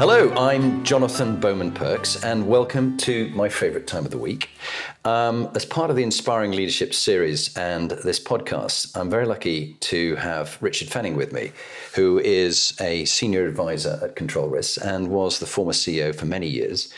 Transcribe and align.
Hello, 0.00 0.32
I'm 0.32 0.82
Jonathan 0.82 1.38
Bowman 1.38 1.72
Perks, 1.72 2.24
and 2.24 2.48
welcome 2.48 2.96
to 2.96 3.28
my 3.34 3.50
favourite 3.50 3.86
time 3.86 4.06
of 4.06 4.10
the 4.10 4.16
week. 4.16 4.48
Um, 5.04 5.50
as 5.54 5.66
part 5.66 5.90
of 5.90 5.96
the 5.96 6.02
Inspiring 6.02 6.52
Leadership 6.52 6.94
series 6.94 7.54
and 7.54 7.90
this 7.90 8.18
podcast, 8.18 8.96
I'm 8.98 9.10
very 9.10 9.26
lucky 9.26 9.74
to 9.80 10.14
have 10.14 10.56
Richard 10.62 10.88
Fenning 10.88 11.16
with 11.16 11.34
me, 11.34 11.52
who 11.96 12.18
is 12.18 12.74
a 12.80 13.04
senior 13.04 13.46
advisor 13.46 14.00
at 14.02 14.16
Control 14.16 14.48
Risks 14.48 14.78
and 14.78 15.08
was 15.08 15.38
the 15.38 15.44
former 15.44 15.72
CEO 15.72 16.14
for 16.14 16.24
many 16.24 16.48
years. 16.48 16.90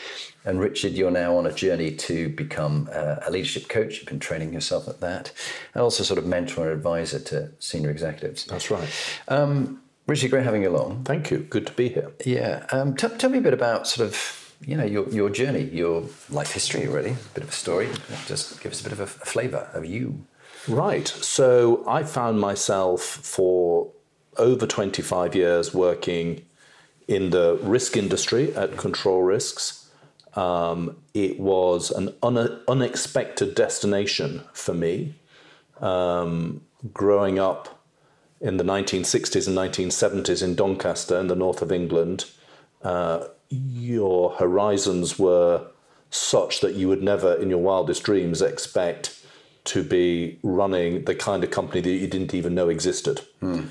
And 0.45 0.61
Richard, 0.61 0.93
you're 0.93 1.11
now 1.11 1.35
on 1.35 1.45
a 1.45 1.51
journey 1.51 1.91
to 1.91 2.29
become 2.29 2.89
a 2.93 3.29
leadership 3.29 3.67
coach. 3.67 3.97
You've 3.97 4.07
been 4.07 4.21
training 4.21 4.53
yourself 4.53 4.87
at 4.87 5.01
that, 5.01 5.33
and 5.73 5.83
also 5.83 6.05
sort 6.05 6.19
of 6.19 6.25
mentor 6.25 6.69
and 6.69 6.77
advisor 6.77 7.19
to 7.19 7.51
senior 7.59 7.89
executives. 7.89 8.45
That's 8.45 8.71
right. 8.71 8.87
Um, 9.27 9.82
Richard, 10.05 10.31
great 10.31 10.43
having 10.43 10.63
you 10.63 10.69
along. 10.69 11.03
Thank 11.05 11.31
you. 11.31 11.39
Good 11.39 11.67
to 11.67 11.73
be 11.73 11.89
here. 11.89 12.11
Yeah. 12.25 12.65
Um, 12.71 12.95
t- 12.95 13.07
tell 13.17 13.29
me 13.29 13.37
a 13.37 13.41
bit 13.41 13.53
about 13.53 13.87
sort 13.87 14.07
of 14.07 14.55
you 14.65 14.75
know 14.75 14.85
your 14.85 15.07
your 15.09 15.29
journey, 15.29 15.63
your 15.63 16.03
life 16.29 16.51
history, 16.51 16.87
really. 16.87 17.11
A 17.11 17.33
bit 17.33 17.43
of 17.43 17.49
a 17.49 17.53
story. 17.53 17.89
Just 18.27 18.61
give 18.61 18.71
us 18.71 18.81
a 18.81 18.83
bit 18.83 18.93
of 18.93 18.99
a, 18.99 19.03
a 19.03 19.07
flavour 19.07 19.69
of 19.73 19.85
you. 19.85 20.25
Right. 20.67 21.07
So 21.07 21.83
I 21.87 22.03
found 22.03 22.39
myself 22.39 23.01
for 23.01 23.91
over 24.37 24.65
25 24.65 25.35
years 25.35 25.73
working 25.73 26.45
in 27.07 27.29
the 27.29 27.59
risk 27.61 27.97
industry 27.97 28.55
at 28.55 28.77
Control 28.77 29.21
Risks. 29.21 29.89
Um, 30.35 30.97
it 31.13 31.39
was 31.39 31.91
an 31.91 32.15
un- 32.23 32.61
unexpected 32.67 33.55
destination 33.55 34.43
for 34.53 34.73
me. 34.73 35.15
Um, 35.79 36.61
growing 36.93 37.39
up 37.39 37.82
in 38.43 38.57
the 38.57 38.63
1960s 38.63 39.47
and 39.47 39.57
1970s 39.57 40.43
in 40.43 40.53
Doncaster 40.53 41.17
in 41.17 41.27
the 41.27 41.35
north 41.35 41.61
of 41.61 41.71
England, 41.71 42.25
uh, 42.83 43.25
your 43.49 44.31
horizons 44.33 45.17
were 45.17 45.65
such 46.09 46.59
that 46.59 46.75
you 46.75 46.89
would 46.89 47.01
never 47.01 47.33
in 47.35 47.49
your 47.49 47.59
wildest 47.59 48.03
dreams 48.03 48.41
expect 48.41 49.25
to 49.63 49.81
be 49.81 50.37
running 50.43 51.05
the 51.05 51.15
kind 51.15 51.43
of 51.43 51.51
company 51.51 51.79
that 51.79 51.89
you 51.89 52.05
didn't 52.05 52.33
even 52.33 52.53
know 52.53 52.67
existed. 52.67 53.21
Hmm. 53.39 53.61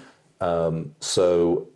Um, 0.41 0.95
so 1.01 1.69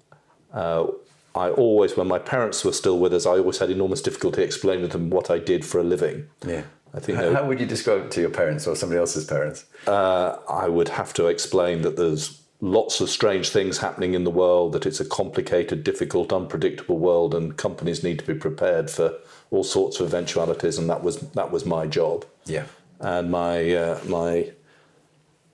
uh, 0.54 0.86
I 1.34 1.50
always, 1.50 1.98
when 1.98 2.08
my 2.08 2.18
parents 2.18 2.64
were 2.64 2.72
still 2.72 2.98
with 2.98 3.12
us, 3.12 3.26
I 3.26 3.32
always 3.32 3.58
had 3.58 3.68
enormous 3.68 4.00
difficulty 4.00 4.42
explaining 4.42 4.88
to 4.88 4.96
them 4.96 5.10
what 5.10 5.30
I 5.30 5.38
did 5.38 5.66
for 5.66 5.78
a 5.80 5.84
living. 5.84 6.28
Yeah. 6.46 6.62
I 6.94 7.00
think 7.00 7.18
how, 7.18 7.34
how 7.34 7.46
would 7.46 7.60
you 7.60 7.66
describe 7.66 8.06
it 8.06 8.10
to 8.12 8.22
your 8.22 8.30
parents 8.30 8.66
or 8.66 8.74
somebody 8.74 8.98
else's 8.98 9.26
parents? 9.26 9.66
Uh, 9.86 10.38
I 10.48 10.66
would 10.68 10.88
have 10.88 11.12
to 11.14 11.26
explain 11.26 11.82
that 11.82 11.96
there's 11.96 12.40
lots 12.60 13.00
of 13.00 13.10
strange 13.10 13.50
things 13.50 13.78
happening 13.78 14.14
in 14.14 14.24
the 14.24 14.30
world, 14.30 14.72
that 14.72 14.86
it's 14.86 15.00
a 15.00 15.04
complicated, 15.04 15.84
difficult, 15.84 16.32
unpredictable 16.32 16.98
world, 16.98 17.34
and 17.34 17.56
companies 17.56 18.02
need 18.02 18.18
to 18.18 18.26
be 18.26 18.34
prepared 18.34 18.90
for 18.90 19.14
all 19.50 19.64
sorts 19.64 20.00
of 20.00 20.06
eventualities. 20.06 20.78
And 20.78 20.88
that 20.88 21.02
was 21.02 21.18
that 21.32 21.50
was 21.50 21.66
my 21.66 21.86
job. 21.86 22.24
Yeah. 22.46 22.64
And 23.00 23.30
my 23.30 23.74
uh, 23.74 24.00
my 24.06 24.52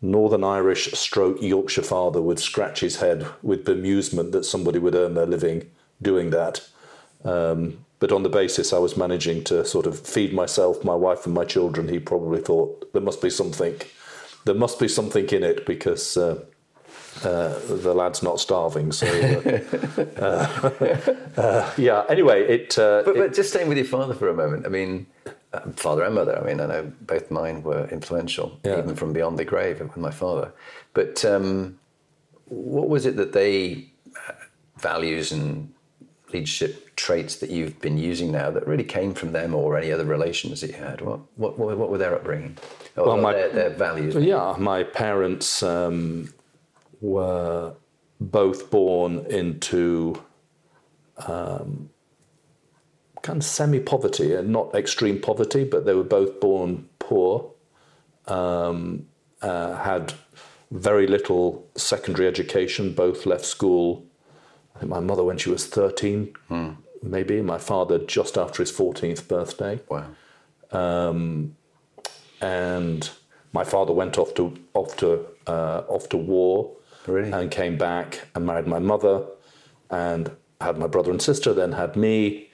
Northern 0.00 0.44
Irish 0.44 0.92
stroke 0.92 1.40
Yorkshire 1.40 1.82
father 1.82 2.20
would 2.20 2.40
scratch 2.40 2.80
his 2.80 2.96
head 2.96 3.26
with 3.42 3.64
bemusement 3.64 4.32
that 4.32 4.44
somebody 4.44 4.78
would 4.78 4.94
earn 4.94 5.14
their 5.14 5.26
living 5.26 5.70
doing 6.00 6.30
that. 6.30 6.68
Um, 7.24 7.84
but 8.00 8.10
on 8.10 8.24
the 8.24 8.28
basis 8.28 8.72
I 8.72 8.78
was 8.78 8.96
managing 8.96 9.44
to 9.44 9.64
sort 9.64 9.86
of 9.86 10.00
feed 10.00 10.34
myself, 10.34 10.82
my 10.82 10.96
wife, 10.96 11.24
and 11.24 11.32
my 11.32 11.44
children, 11.44 11.86
he 11.86 12.00
probably 12.00 12.40
thought 12.40 12.92
there 12.92 13.00
must 13.00 13.22
be 13.22 13.30
something, 13.30 13.80
there 14.44 14.56
must 14.56 14.80
be 14.80 14.88
something 14.88 15.28
in 15.28 15.44
it 15.44 15.64
because 15.64 16.16
uh, 16.16 16.42
uh, 17.24 17.58
the 17.66 17.94
lad's 17.94 18.22
not 18.22 18.40
starving. 18.40 18.92
So, 18.92 19.06
uh, 20.18 21.10
uh, 21.40 21.72
yeah. 21.76 22.04
Anyway, 22.08 22.42
it, 22.42 22.74
but, 22.76 23.04
but 23.04 23.16
it, 23.16 23.34
just 23.34 23.50
staying 23.50 23.68
with 23.68 23.78
your 23.78 23.86
father 23.86 24.14
for 24.14 24.28
a 24.28 24.34
moment. 24.34 24.66
I 24.66 24.68
mean, 24.68 25.06
father 25.76 26.02
and 26.02 26.14
mother. 26.14 26.38
I 26.38 26.44
mean, 26.46 26.60
I 26.60 26.66
know 26.66 26.92
both 27.02 27.30
mine 27.30 27.62
were 27.62 27.86
influential, 27.88 28.58
yeah. 28.64 28.78
even 28.78 28.96
from 28.96 29.12
beyond 29.12 29.38
the 29.38 29.44
grave 29.44 29.80
with 29.80 29.96
my 29.96 30.10
father. 30.10 30.52
But 30.94 31.24
um, 31.24 31.78
what 32.46 32.88
was 32.88 33.06
it 33.06 33.16
that 33.16 33.32
they 33.32 33.86
values 34.78 35.32
and 35.32 35.72
leadership 36.32 36.96
traits 36.96 37.36
that 37.36 37.50
you've 37.50 37.78
been 37.80 37.98
using 37.98 38.32
now 38.32 38.50
that 38.50 38.66
really 38.66 38.84
came 38.84 39.12
from 39.12 39.32
them 39.32 39.54
or 39.54 39.76
any 39.76 39.92
other 39.92 40.04
relations 40.04 40.60
that 40.62 40.68
you 40.68 40.76
had? 40.76 41.00
What 41.00 41.20
what 41.38 41.58
what 41.58 41.90
were 41.90 41.98
their 41.98 42.14
upbringing? 42.14 42.56
Or 42.96 43.06
well, 43.06 43.16
my, 43.18 43.32
their, 43.32 43.50
their 43.50 43.70
values? 43.70 44.14
Yeah, 44.14 44.54
my 44.58 44.82
parents 44.82 45.62
um, 45.62 46.32
were 47.02 47.74
both 48.20 48.70
born 48.70 49.26
into 49.26 50.22
um, 51.26 51.90
kind 53.22 53.38
of 53.38 53.44
semi 53.44 53.80
poverty 53.80 54.34
and 54.34 54.48
not 54.48 54.74
extreme 54.74 55.20
poverty, 55.20 55.64
but 55.64 55.84
they 55.84 55.94
were 55.94 56.04
both 56.04 56.40
born 56.40 56.88
poor, 56.98 57.50
um, 58.26 59.06
uh, 59.42 59.76
had 59.76 60.14
very 60.70 61.06
little 61.06 61.66
secondary 61.76 62.26
education, 62.26 62.94
both 62.94 63.26
left 63.26 63.44
school. 63.44 64.06
I 64.74 64.80
think 64.80 64.90
my 64.90 65.00
mother 65.00 65.22
when 65.22 65.36
she 65.36 65.50
was 65.50 65.66
13, 65.66 66.34
mm. 66.50 66.76
maybe, 67.02 67.42
my 67.42 67.58
father 67.58 67.98
just 67.98 68.38
after 68.38 68.62
his 68.62 68.72
14th 68.72 69.28
birthday. 69.28 69.80
Wow. 69.88 70.06
Um, 70.70 71.56
and 72.40 73.10
my 73.52 73.64
father 73.64 73.92
went 73.92 74.18
off 74.18 74.34
to 74.34 74.54
off 74.72 74.96
to 74.96 75.26
uh, 75.46 75.82
off 75.88 76.08
to 76.08 76.16
war 76.16 76.74
really? 77.06 77.30
and 77.32 77.50
came 77.50 77.76
back 77.76 78.28
and 78.34 78.46
married 78.46 78.66
my 78.66 78.78
mother 78.78 79.26
and 79.90 80.30
had 80.60 80.78
my 80.78 80.86
brother 80.86 81.10
and 81.10 81.20
sister, 81.20 81.52
then 81.52 81.72
had 81.72 81.96
me, 81.96 82.48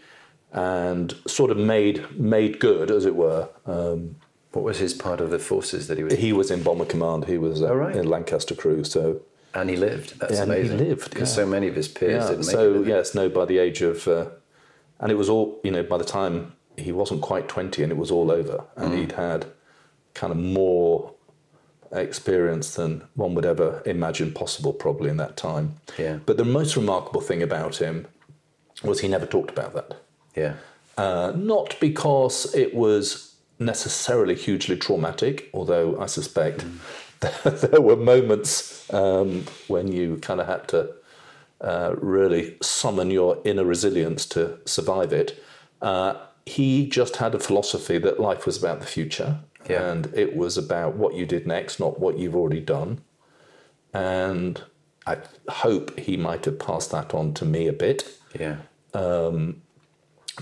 and 0.53 1.15
sort 1.27 1.51
of 1.51 1.57
made 1.57 2.19
made 2.19 2.59
good, 2.59 2.91
as 2.91 3.05
it 3.05 3.15
were. 3.15 3.49
Um, 3.67 4.17
what 4.53 4.65
was 4.65 4.79
his 4.79 4.95
part 4.95 5.21
of 5.21 5.31
the 5.31 5.39
forces 5.39 5.89
that 5.89 5.99
he 5.99 6.05
was? 6.05 6.15
He 6.15 6.33
was 6.33 6.51
in 6.51 6.63
Bomber 6.63 6.87
Command. 6.87 7.27
He 7.27 7.39
was 7.39 7.63
uh, 7.63 7.69
oh, 7.69 7.75
right. 7.75 7.95
in 7.95 8.09
Lancaster 8.09 8.55
Crew. 8.55 8.83
So 8.83 9.21
and 9.55 9.71
he 9.71 9.77
lived. 9.77 10.19
That's 10.19 10.35
yeah, 10.35 10.43
amazing. 10.43 10.79
He 10.79 10.85
lived 10.87 11.11
because 11.11 11.31
yeah. 11.31 11.37
so 11.37 11.47
many 11.47 11.69
of 11.69 11.75
his 11.75 11.89
peers 11.89 12.25
yeah, 12.25 12.31
didn't 12.31 12.45
so, 12.45 12.73
make 12.73 12.83
it. 12.83 12.89
yes, 12.89 13.15
no. 13.15 13.29
By 13.29 13.45
the 13.45 13.59
age 13.59 13.83
of, 13.83 14.09
uh, 14.09 14.27
and 15.01 15.13
it 15.13 15.17
was 15.17 15.29
all 15.29 15.61
you 15.63 15.71
know. 15.71 15.83
By 15.83 15.99
the 15.99 16.05
time 16.05 16.55
he 16.77 16.93
wasn't 16.93 17.21
quite 17.21 17.49
twenty, 17.49 17.83
and 17.83 17.93
it 17.93 17.99
was 17.99 18.11
all 18.11 18.31
over, 18.31 18.65
and 18.77 18.93
mm. 18.93 18.99
he'd 18.99 19.13
had 19.13 19.47
kind 20.15 20.33
of 20.33 20.39
more 20.39 21.15
experience 21.93 22.75
than 22.75 23.05
one 23.15 23.35
would 23.35 23.47
ever 23.47 23.83
imagine 23.87 24.33
possible, 24.33 24.73
probably 24.73 25.11
in 25.11 25.17
that 25.19 25.37
time. 25.37 25.77
Yeah. 25.99 26.19
But 26.27 26.37
the 26.37 26.45
most 26.45 26.77
remarkable 26.77 27.21
thing 27.21 27.43
about 27.43 27.77
him 27.77 28.07
was 28.83 29.01
he 29.01 29.09
never 29.09 29.27
talked 29.27 29.51
about 29.51 29.75
that. 29.75 29.97
Yeah. 30.37 30.55
Uh, 30.97 31.33
not 31.35 31.77
because 31.81 32.55
it 32.55 32.75
was 32.75 33.35
necessarily 33.59 34.35
hugely 34.35 34.77
traumatic, 34.77 35.49
although 35.53 36.01
I 36.01 36.07
suspect 36.07 36.65
mm. 36.65 37.61
there 37.71 37.81
were 37.81 37.97
moments 37.97 38.93
um, 38.93 39.45
when 39.67 39.91
you 39.91 40.19
kind 40.19 40.41
of 40.41 40.47
had 40.47 40.69
to 40.69 40.95
uh, 41.61 41.95
really 41.99 42.57
summon 42.63 43.11
your 43.11 43.41
inner 43.45 43.65
resilience 43.65 44.27
to 44.27 44.59
survive 44.65 45.13
it. 45.13 45.43
Uh, 45.83 46.15
he 46.47 46.87
just 46.89 47.17
had 47.17 47.35
a 47.35 47.39
philosophy 47.39 47.99
that 47.99 48.21
life 48.21 48.47
was 48.47 48.57
about 48.57 48.81
the 48.81 48.87
future 48.87 49.39
yeah. 49.69 49.91
And 49.91 50.07
it 50.15 50.37
was 50.37 50.57
about 50.57 50.95
what 50.95 51.15
you 51.15 51.27
did 51.27 51.47
next, 51.47 51.81
not 51.81 51.99
what 51.99 52.19
you've 52.19 52.37
already 52.37 52.61
done. 52.61 53.01
And 53.93 54.63
I 55.07 55.19
hope 55.49 55.99
he 55.99 56.17
might 56.17 56.45
have 56.45 56.59
passed 56.59 56.91
that 56.93 57.15
on 57.15 57.35
to 57.35 57.45
me 57.45 57.67
a 57.67 57.73
bit. 57.73 58.19
Yeah. 58.39 58.59
Um, 58.95 59.63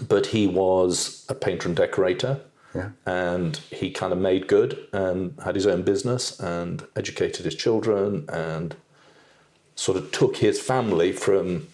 but 0.08 0.26
he 0.26 0.46
was 0.46 1.24
a 1.28 1.34
painter 1.34 1.68
and 1.68 1.76
decorator. 1.76 2.40
Yeah. 2.74 2.90
And 3.06 3.56
he 3.70 3.90
kind 3.90 4.12
of 4.12 4.18
made 4.18 4.48
good 4.48 4.86
and 4.92 5.38
had 5.42 5.54
his 5.54 5.66
own 5.66 5.82
business 5.82 6.38
and 6.38 6.84
educated 6.94 7.44
his 7.46 7.54
children 7.54 8.26
and 8.28 8.76
sort 9.76 9.96
of 9.96 10.10
took 10.10 10.38
his 10.38 10.60
family 10.60 11.12
from 11.12 11.68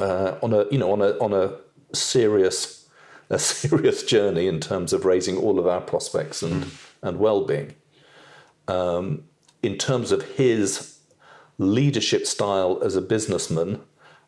uh, 0.00 0.38
on 0.42 0.52
a 0.52 0.66
you 0.70 0.78
know 0.78 0.92
on 0.92 1.02
a 1.02 1.10
on 1.18 1.32
a 1.32 1.56
serious 1.94 2.83
a 3.30 3.38
serious 3.38 4.02
journey 4.02 4.46
in 4.46 4.60
terms 4.60 4.92
of 4.92 5.04
raising 5.04 5.36
all 5.36 5.58
of 5.58 5.66
our 5.66 5.80
prospects 5.80 6.42
and, 6.42 6.64
mm. 6.64 6.86
and 7.02 7.18
well 7.18 7.44
being. 7.44 7.74
Um, 8.68 9.24
in 9.62 9.78
terms 9.78 10.12
of 10.12 10.22
his 10.36 10.98
leadership 11.58 12.26
style 12.26 12.80
as 12.82 12.96
a 12.96 13.00
businessman, 13.00 13.80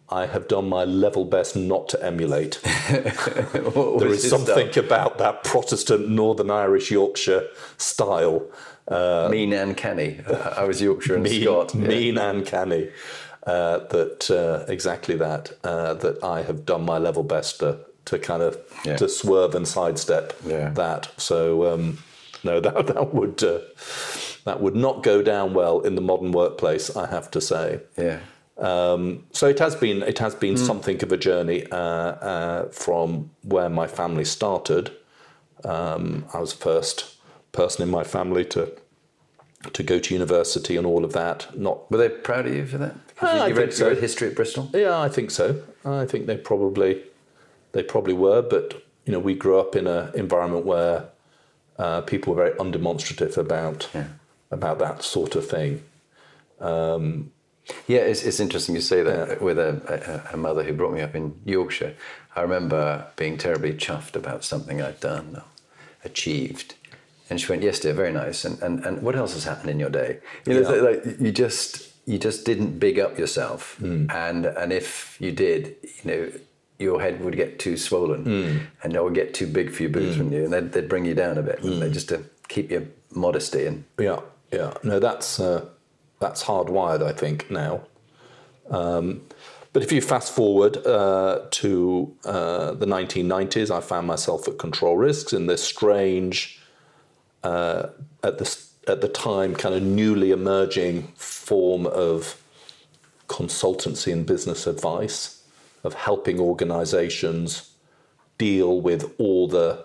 I 0.09 0.27
have 0.27 0.47
done 0.47 0.69
my 0.69 0.85
level 0.85 1.25
best 1.25 1.57
not 1.57 1.89
to 1.91 2.05
emulate. 2.05 2.61
there 2.89 4.09
is 4.09 4.29
something 4.29 4.71
stuff? 4.73 4.85
about 4.85 5.19
that 5.19 5.43
Protestant 5.43 6.09
Northern 6.09 6.51
Irish 6.51 6.91
Yorkshire 6.91 7.49
style. 7.77 8.49
Uh, 8.87 9.29
mean 9.31 9.53
and 9.53 9.77
canny. 9.77 10.21
I 10.57 10.65
was 10.65 10.81
Yorkshire 10.81 11.15
and 11.15 11.25
mean, 11.25 11.43
Scot. 11.43 11.75
Yeah. 11.75 11.89
Mean 11.89 12.19
and 12.19 12.47
canny. 12.47 12.91
Uh, 13.45 13.79
that 13.79 14.31
uh, 14.31 14.71
exactly 14.71 15.17
that. 15.17 15.53
Uh, 15.65 15.95
that 15.95 16.23
I 16.23 16.43
have 16.43 16.65
done 16.65 16.85
my 16.85 16.99
level 16.99 17.25
best 17.25 17.59
to 17.61 17.81
to 18.07 18.19
kind 18.19 18.43
of 18.43 18.59
yeah. 18.85 18.97
to 18.97 19.09
swerve 19.09 19.55
and 19.55 19.69
sidestep 19.69 20.33
yeah. 20.45 20.71
that. 20.71 21.11
So 21.17 21.73
um, 21.73 21.99
no, 22.43 22.61
that 22.67 22.87
that 22.87 23.15
would 23.15 23.43
uh, 23.43 23.61
that 24.45 24.61
would 24.61 24.75
not 24.75 25.03
go 25.03 25.23
down 25.23 25.55
well 25.55 25.81
in 25.81 25.95
the 25.95 26.01
modern 26.01 26.33
workplace. 26.33 26.97
I 26.97 27.07
have 27.09 27.31
to 27.33 27.41
say. 27.41 27.81
Yeah. 27.97 28.21
Um, 28.59 29.27
so 29.33 29.47
it 29.49 29.59
has 29.59 29.75
been 29.75 30.03
it 30.03 30.19
has 30.19 30.35
been 30.35 30.55
mm. 30.55 30.67
something 30.67 31.03
of 31.03 31.13
a 31.13 31.17
journey 31.17 31.67
uh, 31.71 31.77
uh, 31.77 32.69
from 32.71 33.31
where 33.43 33.69
my 33.69 33.87
family 33.87 34.25
started. 34.25 34.91
Um, 35.65 36.27
I 36.33 36.39
was 36.39 36.55
the 36.55 36.63
first 36.63 37.17
person 37.53 37.83
in 37.83 37.91
my 37.91 38.05
family 38.05 38.45
to 38.47 38.73
to 39.73 39.83
go 39.83 39.99
to 39.99 40.15
university 40.15 40.77
and 40.77 40.87
all 40.87 41.05
of 41.05 41.13
that. 41.13 41.59
Not 41.59 41.91
were 41.91 41.99
they 41.99 42.09
proud 42.09 42.47
of 42.47 42.55
you 42.55 42.67
for 42.67 42.79
that? 42.79 43.07
Because 43.09 43.41
uh, 43.41 43.45
you, 43.45 43.55
you 43.55 43.61
read, 43.61 43.75
so. 43.75 43.89
read 43.89 43.99
history 43.99 44.29
at 44.29 44.37
Bristol. 44.37 44.71
Yeah, 44.73 44.99
I 44.99 45.09
think 45.09 45.31
so. 45.31 45.63
I 45.85 46.07
think 46.07 46.27
they 46.27 46.37
probably 46.37 47.03
they 47.77 47.83
probably 47.83 48.15
were, 48.15 48.41
but 48.41 48.83
you 49.05 49.13
know, 49.13 49.19
we 49.19 49.35
grew 49.35 49.61
up 49.61 49.77
in 49.77 49.87
an 49.87 50.11
environment 50.15 50.65
where 50.65 51.09
uh, 51.79 52.01
people 52.01 52.35
were 52.35 52.45
very 52.45 52.57
undemonstrative 52.59 53.37
about 53.37 53.89
yeah. 53.95 54.09
about 54.51 54.79
that 54.79 55.03
sort 55.03 55.37
of 55.37 55.47
thing. 55.47 55.83
Um, 56.59 57.33
yeah, 57.87 57.99
it's, 57.99 58.23
it's 58.23 58.41
interesting 58.41 58.75
you 58.75 58.81
say 58.81 59.03
that 59.03 59.29
yeah. 59.29 59.45
with 59.45 59.59
a, 59.59 60.25
a, 60.31 60.35
a, 60.35 60.37
mother 60.37 60.63
who 60.63 60.73
brought 60.73 60.95
me 60.95 61.03
up 61.03 61.15
in 61.15 61.35
Yorkshire. 61.45 61.95
I 62.35 62.41
remember 62.41 63.09
being 63.17 63.37
terribly 63.37 63.73
chuffed 63.75 64.15
about 64.15 64.45
something 64.45 64.81
I'd 64.81 65.01
done, 65.01 65.43
achieved. 66.05 66.75
And 67.29 67.41
she 67.41 67.49
went, 67.49 67.63
"Yes, 67.63 67.81
dear, 67.81 67.93
very 67.93 68.13
nice." 68.13 68.45
And 68.45 68.63
and, 68.63 68.85
and 68.87 69.03
what 69.03 69.17
else 69.17 69.35
has 69.35 69.45
happened 69.45 69.71
in 69.71 69.79
your 69.81 69.91
day? 69.91 70.21
You 70.47 70.55
know, 70.55 70.75
yeah. 70.75 70.81
like 70.81 71.21
you 71.21 71.31
just 71.33 71.93
you 72.07 72.19
just 72.19 72.47
didn't 72.47 72.79
big 72.79 72.99
up 72.99 73.19
yourself, 73.19 73.77
mm. 73.81 74.11
and 74.15 74.47
and 74.47 74.73
if 74.73 75.17
you 75.21 75.33
did, 75.33 75.77
you 75.83 76.11
know, 76.11 76.33
your 76.79 77.01
head 77.01 77.25
would 77.25 77.37
get 77.37 77.59
too 77.59 77.77
swollen, 77.77 78.25
mm. 78.25 78.67
and 78.83 78.95
it 78.95 79.03
would 79.03 79.15
get 79.15 79.35
too 79.35 79.47
big 79.47 79.73
for 79.73 79.83
your 79.83 79.93
boots, 79.93 80.17
mm. 80.17 80.19
wouldn't 80.19 80.35
you? 80.35 80.45
And 80.45 80.53
they'd, 80.53 80.73
they'd 80.73 80.89
bring 80.89 81.05
you 81.05 81.15
down 81.15 81.39
a 81.39 81.43
bit, 81.43 81.61
mm. 81.63 81.81
They, 81.81 81.91
just 81.91 82.09
to 82.11 82.25
keep 82.49 82.71
your 82.71 82.85
modesty 83.15 83.67
and 83.67 83.85
yeah, 83.99 84.21
yeah. 84.53 84.75
No, 84.83 84.99
that's. 84.99 85.41
Uh 85.41 85.67
that's 86.19 86.45
hardwired, 86.45 87.03
I 87.03 87.13
think, 87.13 87.51
now. 87.51 87.83
Um, 88.71 89.23
but 89.73 89.83
if 89.83 89.93
you 89.93 90.01
fast 90.01 90.35
forward 90.35 90.79
uh, 90.87 91.43
to 91.51 92.17
uh, 92.25 92.73
the 92.73 92.87
1990s, 92.87 93.71
I 93.71 93.81
found 93.81 94.07
myself 94.07 94.49
at 94.49 94.59
Control 94.59 94.97
Risks 94.97 95.33
in 95.33 95.47
this 95.47 95.63
strange, 95.63 96.61
uh, 97.43 97.89
at 98.23 98.39
the 98.39 98.67
at 98.89 99.01
the 99.01 99.09
time, 99.09 99.55
kind 99.55 99.75
of 99.75 99.83
newly 99.83 100.31
emerging 100.31 101.03
form 101.17 101.87
of 101.87 102.41
consultancy 103.27 104.13
and 104.13 104.25
business 104.25 104.67
advice, 104.67 105.36
of 105.87 105.95
helping 105.95 106.39
organizations 106.39 107.73
deal 108.39 108.81
with 108.81 109.15
all 109.19 109.49
the 109.49 109.85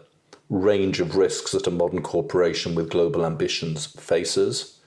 range 0.50 1.00
of 1.00 1.15
risks 1.15 1.53
that 1.53 1.68
a 1.68 1.71
modern 1.71 2.01
corporation 2.01 2.75
with 2.75 2.89
global 2.89 3.25
ambitions 3.25 3.86
faces 3.86 4.80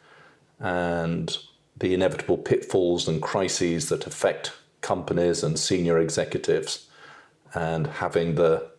and 0.60 1.38
the 1.76 1.94
inevitable 1.94 2.38
pitfalls 2.38 3.08
and 3.08 3.22
crises 3.22 3.88
that 3.88 4.06
affect 4.06 4.52
companies 4.80 5.42
and 5.42 5.58
senior 5.58 5.98
executives, 5.98 6.86
and 7.54 7.86
having 7.86 8.34
the 8.34 8.70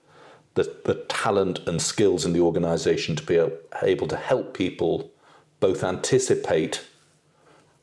the, 0.54 0.64
the 0.86 0.96
talent 1.10 1.60
and 1.68 1.82
skills 1.82 2.24
in 2.26 2.32
the 2.32 2.40
organization 2.40 3.14
to 3.14 3.24
be 3.24 3.38
able 3.84 4.08
to 4.08 4.16
help 4.16 4.54
people 4.54 5.12
both 5.60 5.84
anticipate 5.84 6.82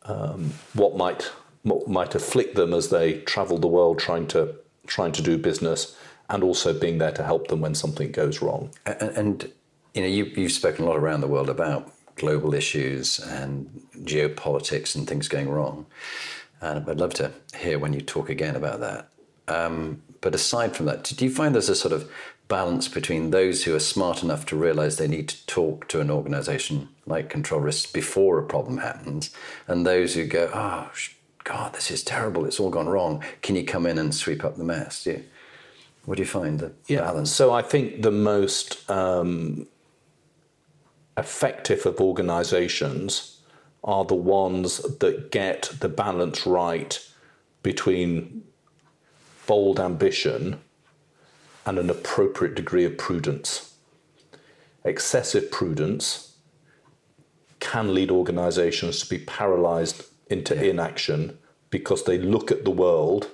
um, 0.04 0.54
what 0.72 0.96
might 0.96 1.30
might 1.64 2.14
afflict 2.14 2.54
them 2.54 2.74
as 2.74 2.90
they 2.90 3.20
travel 3.20 3.58
the 3.58 3.68
world 3.68 3.98
trying 3.98 4.26
to 4.28 4.54
trying 4.86 5.12
to 5.12 5.22
do 5.22 5.38
business, 5.38 5.96
and 6.28 6.42
also 6.42 6.72
being 6.72 6.98
there 6.98 7.12
to 7.12 7.22
help 7.22 7.48
them 7.48 7.60
when 7.60 7.74
something 7.74 8.10
goes 8.10 8.42
wrong. 8.42 8.70
And, 8.84 9.16
and 9.16 9.52
you 9.94 10.02
know, 10.02 10.08
you, 10.08 10.24
you've 10.24 10.52
spoken 10.52 10.84
a 10.84 10.88
lot 10.88 10.96
around 10.96 11.20
the 11.20 11.28
world 11.28 11.48
about 11.48 11.92
global 12.16 12.54
issues 12.54 13.18
and 13.18 13.82
geopolitics 13.98 14.94
and 14.94 15.06
things 15.06 15.28
going 15.28 15.48
wrong. 15.48 15.86
And 16.60 16.88
I'd 16.88 16.98
love 16.98 17.14
to 17.14 17.32
hear 17.56 17.78
when 17.78 17.92
you 17.92 18.00
talk 18.00 18.28
again 18.28 18.56
about 18.56 18.80
that. 18.80 19.08
Um, 19.48 20.02
but 20.20 20.34
aside 20.34 20.76
from 20.76 20.86
that, 20.86 21.04
do 21.04 21.24
you 21.24 21.30
find 21.30 21.54
there's 21.54 21.68
a 21.68 21.74
sort 21.74 21.92
of 21.92 22.10
balance 22.48 22.88
between 22.88 23.30
those 23.30 23.64
who 23.64 23.74
are 23.74 23.80
smart 23.80 24.22
enough 24.22 24.46
to 24.46 24.56
realize 24.56 24.96
they 24.96 25.08
need 25.08 25.28
to 25.28 25.46
talk 25.46 25.88
to 25.88 26.00
an 26.00 26.10
organization 26.10 26.88
like 27.06 27.30
Control 27.30 27.60
Risks 27.60 27.90
before 27.90 28.38
a 28.38 28.46
problem 28.46 28.78
happens, 28.78 29.30
and 29.66 29.86
those 29.86 30.14
who 30.14 30.26
go, 30.26 30.50
oh, 30.52 30.90
God, 31.44 31.74
this 31.74 31.90
is 31.90 32.04
terrible, 32.04 32.44
it's 32.44 32.60
all 32.60 32.70
gone 32.70 32.88
wrong. 32.88 33.22
Can 33.42 33.56
you 33.56 33.64
come 33.64 33.86
in 33.86 33.98
and 33.98 34.14
sweep 34.14 34.44
up 34.44 34.56
the 34.56 34.64
mess? 34.64 35.06
You, 35.06 35.24
what 36.04 36.16
do 36.16 36.22
you 36.22 36.28
find 36.28 36.58
the 36.58 36.72
yeah, 36.86 37.00
balance? 37.00 37.30
So 37.30 37.52
I 37.52 37.62
think 37.62 38.02
the 38.02 38.10
most 38.10 38.88
um, 38.90 39.66
effective 41.16 41.86
of 41.86 42.00
organizations 42.00 43.40
are 43.84 44.04
the 44.04 44.14
ones 44.14 44.78
that 44.98 45.30
get 45.30 45.72
the 45.80 45.88
balance 45.88 46.46
right 46.46 47.04
between 47.62 48.44
bold 49.46 49.80
ambition 49.80 50.60
and 51.66 51.78
an 51.78 51.90
appropriate 51.90 52.54
degree 52.54 52.84
of 52.84 52.96
prudence. 52.96 53.74
Excessive 54.84 55.50
prudence 55.50 56.36
can 57.60 57.94
lead 57.94 58.10
organizations 58.10 59.00
to 59.00 59.08
be 59.08 59.18
paralyzed 59.18 60.04
into 60.32 60.54
yeah. 60.54 60.62
inaction 60.62 61.38
because 61.70 62.04
they 62.04 62.18
look 62.18 62.50
at 62.50 62.64
the 62.64 62.70
world 62.70 63.28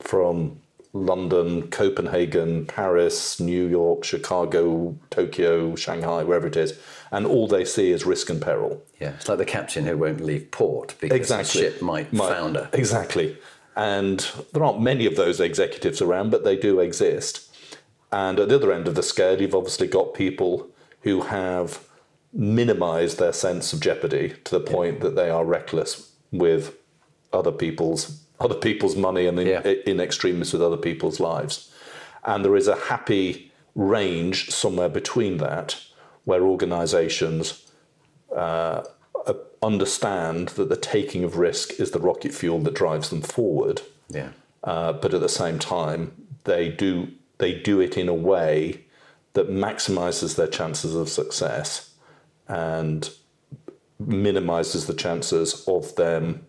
from 0.00 0.60
London, 0.92 1.68
Copenhagen, 1.70 2.66
Paris, 2.66 3.38
New 3.38 3.66
York, 3.66 4.04
Chicago, 4.04 4.96
Tokyo, 5.10 5.74
Shanghai, 5.76 6.24
wherever 6.24 6.46
it 6.46 6.56
is, 6.56 6.78
and 7.10 7.26
all 7.26 7.46
they 7.46 7.64
see 7.64 7.90
is 7.90 8.06
risk 8.06 8.30
and 8.30 8.40
peril. 8.40 8.82
Yeah, 9.00 9.10
it's 9.10 9.28
like 9.28 9.38
the 9.38 9.44
captain 9.44 9.86
who 9.86 9.96
won't 9.98 10.20
leave 10.20 10.50
port 10.50 10.94
because 11.00 11.16
exactly. 11.16 11.62
the 11.62 11.70
ship 11.70 11.82
might, 11.82 12.12
might 12.12 12.32
founder. 12.32 12.68
Exactly. 12.72 13.36
And 13.76 14.26
there 14.52 14.64
aren't 14.64 14.80
many 14.80 15.06
of 15.06 15.16
those 15.16 15.40
executives 15.40 16.02
around, 16.02 16.30
but 16.30 16.44
they 16.44 16.56
do 16.56 16.80
exist. 16.80 17.54
And 18.10 18.40
at 18.40 18.48
the 18.48 18.56
other 18.56 18.72
end 18.72 18.88
of 18.88 18.94
the 18.94 19.02
scale, 19.02 19.40
you've 19.40 19.54
obviously 19.54 19.86
got 19.86 20.14
people 20.14 20.68
who 21.02 21.20
have 21.22 21.84
minimized 22.32 23.18
their 23.18 23.32
sense 23.32 23.72
of 23.72 23.80
jeopardy 23.80 24.34
to 24.44 24.58
the 24.58 24.64
point 24.64 24.96
yeah. 24.96 25.04
that 25.04 25.16
they 25.16 25.30
are 25.30 25.44
reckless 25.44 26.12
with 26.32 26.76
other 27.32 27.52
people's 27.52 28.24
other 28.40 28.54
people's 28.54 28.94
money 28.94 29.26
and 29.26 29.40
in, 29.40 29.46
yeah. 29.48 29.60
in 29.84 29.98
extremis 29.98 30.52
with 30.52 30.62
other 30.62 30.76
people's 30.76 31.18
lives. 31.18 31.72
And 32.24 32.44
there 32.44 32.54
is 32.54 32.68
a 32.68 32.76
happy 32.76 33.50
range 33.74 34.50
somewhere 34.50 34.88
between 34.88 35.38
that 35.38 35.80
where 36.24 36.42
organizations 36.42 37.66
uh, 38.34 38.84
understand 39.62 40.48
that 40.50 40.68
the 40.68 40.76
taking 40.76 41.24
of 41.24 41.36
risk 41.36 41.80
is 41.80 41.90
the 41.90 41.98
rocket 41.98 42.32
fuel 42.32 42.60
that 42.60 42.74
drives 42.74 43.10
them 43.10 43.22
forward. 43.22 43.82
Yeah. 44.08 44.30
Uh, 44.62 44.92
but 44.92 45.14
at 45.14 45.20
the 45.20 45.28
same 45.28 45.58
time, 45.58 46.26
they 46.44 46.68
do 46.68 47.08
they 47.38 47.54
do 47.54 47.80
it 47.80 47.96
in 47.96 48.08
a 48.08 48.14
way 48.14 48.84
that 49.34 49.48
maximizes 49.48 50.34
their 50.36 50.48
chances 50.48 50.94
of 50.94 51.08
success 51.08 51.94
and 52.48 53.10
minimizes 53.98 54.86
the 54.86 54.94
chances 54.94 55.66
of 55.66 55.94
them 55.96 56.46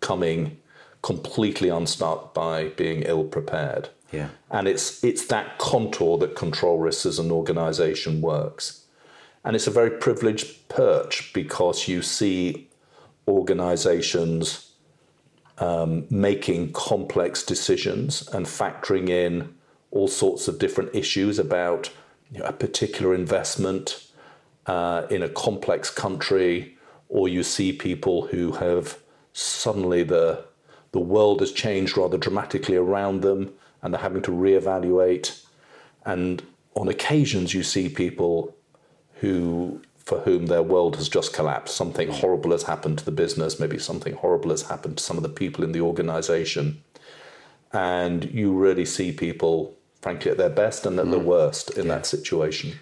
coming 0.00 0.58
completely 1.02 1.68
unstuck 1.68 2.34
by 2.34 2.68
being 2.70 3.02
ill 3.02 3.24
prepared. 3.24 3.88
Yeah. 4.12 4.28
And 4.50 4.68
it's 4.68 5.02
it's 5.02 5.26
that 5.26 5.58
contour 5.58 6.18
that 6.18 6.36
control 6.36 6.78
risks 6.78 7.06
as 7.06 7.18
an 7.18 7.30
organization 7.30 8.20
works. 8.20 8.84
And 9.44 9.56
it's 9.56 9.66
a 9.66 9.72
very 9.72 9.90
privileged 9.90 10.68
perch 10.68 11.32
because 11.32 11.88
you 11.88 12.02
see 12.02 12.68
organizations 13.26 14.72
um, 15.58 16.06
making 16.10 16.72
complex 16.72 17.42
decisions 17.42 18.28
and 18.28 18.46
factoring 18.46 19.08
in 19.08 19.54
all 19.90 20.08
sorts 20.08 20.48
of 20.48 20.58
different 20.58 20.94
issues 20.94 21.38
about 21.38 21.90
you 22.30 22.38
know, 22.38 22.46
a 22.46 22.52
particular 22.52 23.14
investment 23.14 24.06
uh, 24.66 25.06
in 25.10 25.22
a 25.22 25.28
complex 25.28 25.90
country, 25.90 26.76
or 27.08 27.28
you 27.28 27.42
see 27.42 27.72
people 27.72 28.26
who 28.28 28.52
have 28.52 28.98
suddenly 29.32 30.02
the 30.02 30.44
the 30.92 31.00
world 31.00 31.40
has 31.40 31.52
changed 31.52 31.96
rather 31.96 32.18
dramatically 32.18 32.76
around 32.76 33.22
them 33.22 33.50
and 33.80 33.92
they're 33.92 34.00
having 34.00 34.22
to 34.22 34.30
reevaluate. 34.30 35.42
And 36.04 36.42
on 36.74 36.88
occasions, 36.88 37.54
you 37.54 37.62
see 37.62 37.88
people 37.88 38.54
who 39.14 39.80
for 39.96 40.20
whom 40.20 40.46
their 40.46 40.62
world 40.62 40.96
has 40.96 41.08
just 41.08 41.32
collapsed. 41.32 41.76
Something 41.76 42.08
horrible 42.10 42.50
has 42.50 42.64
happened 42.64 42.98
to 42.98 43.04
the 43.04 43.12
business, 43.12 43.60
maybe 43.60 43.78
something 43.78 44.14
horrible 44.14 44.50
has 44.50 44.62
happened 44.62 44.98
to 44.98 45.04
some 45.04 45.16
of 45.16 45.22
the 45.22 45.28
people 45.28 45.62
in 45.62 45.72
the 45.72 45.80
organization. 45.80 46.82
And 47.72 48.24
you 48.24 48.52
really 48.52 48.84
see 48.84 49.12
people, 49.12 49.76
frankly, 50.00 50.32
at 50.32 50.38
their 50.38 50.50
best 50.50 50.84
and 50.86 50.98
at 50.98 51.10
their 51.10 51.20
worst 51.20 51.70
in 51.78 51.86
that 51.88 52.04
situation. 52.04 52.80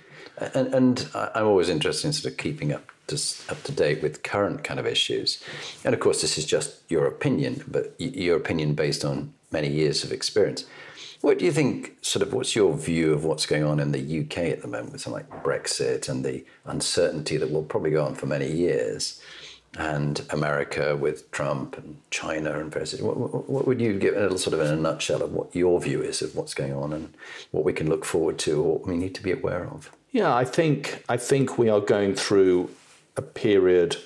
And, 0.55 0.75
and 0.75 1.09
I'm 1.15 1.47
always 1.47 1.69
interested 1.69 2.07
in 2.07 2.13
sort 2.13 2.33
of 2.33 2.39
keeping 2.39 2.73
up 2.73 2.91
to, 3.09 3.17
up 3.51 3.63
to 3.65 3.73
date 3.73 4.03
with 4.03 4.23
current 4.23 4.65
kind 4.65 4.81
of 4.81 4.87
issues. 4.87 5.43
And 5.85 5.95
of 5.95 6.01
course, 6.01 6.23
this 6.23 6.39
is 6.39 6.47
just 6.47 6.81
your 6.91 7.07
opinion, 7.07 7.65
but 7.69 7.95
your 7.99 8.37
opinion 8.37 8.75
based 8.75 9.05
on 9.05 9.35
many 9.51 9.69
years 9.69 10.03
of 10.05 10.13
experience. 10.13 10.65
What 11.21 11.39
do 11.39 11.45
you 11.45 11.53
think, 11.53 11.99
sort 12.01 12.23
of, 12.23 12.33
what's 12.33 12.57
your 12.57 12.75
view 12.75 13.13
of 13.13 13.25
what's 13.25 13.45
going 13.45 13.65
on 13.65 13.79
in 13.79 13.93
the 13.93 14.21
UK 14.21 14.39
at 14.39 14.63
the 14.63 14.69
moment 14.69 14.93
with 14.93 15.03
something 15.03 15.27
like 15.31 15.45
Brexit 15.45 16.09
and 16.09 16.25
the 16.25 16.45
uncertainty 16.65 17.37
that 17.37 17.51
will 17.51 17.63
probably 17.63 17.91
go 17.91 18.07
on 18.07 18.15
for 18.15 18.27
many 18.27 18.51
years? 18.51 19.21
And 19.79 20.27
America 20.31 20.97
with 20.97 21.31
Trump 21.31 21.79
and 21.79 21.99
China 22.11 22.59
and 22.59 22.73
various. 22.73 22.99
What, 23.01 23.17
what, 23.17 23.49
what 23.49 23.67
would 23.69 23.81
you 23.81 23.99
give 24.01 24.17
a 24.17 24.21
little 24.21 24.39
sort 24.39 24.55
of 24.55 24.61
in 24.61 24.67
a 24.67 24.77
nutshell 24.77 25.23
of 25.23 25.33
what 25.33 25.55
your 25.55 25.81
view 25.81 26.03
is 26.03 26.23
of 26.23 26.35
what's 26.35 26.55
going 26.55 26.73
on 26.73 26.93
and 26.93 27.15
what 27.53 27.65
we 27.65 27.73
can 27.73 27.89
look 27.89 28.05
forward 28.05 28.37
to 28.41 28.61
or 28.61 28.79
we 28.79 28.97
need 28.97 29.15
to 29.15 29.23
be 29.23 29.31
aware 29.31 29.69
of? 29.69 29.93
Yeah, 30.13 30.35
I 30.35 30.45
think 30.45 31.05
I 31.09 31.17
think 31.17 31.59
we 31.59 31.69
are 31.69 31.81
going 31.81 32.15
through 32.15 32.71
a 33.17 33.23
period 33.23 33.97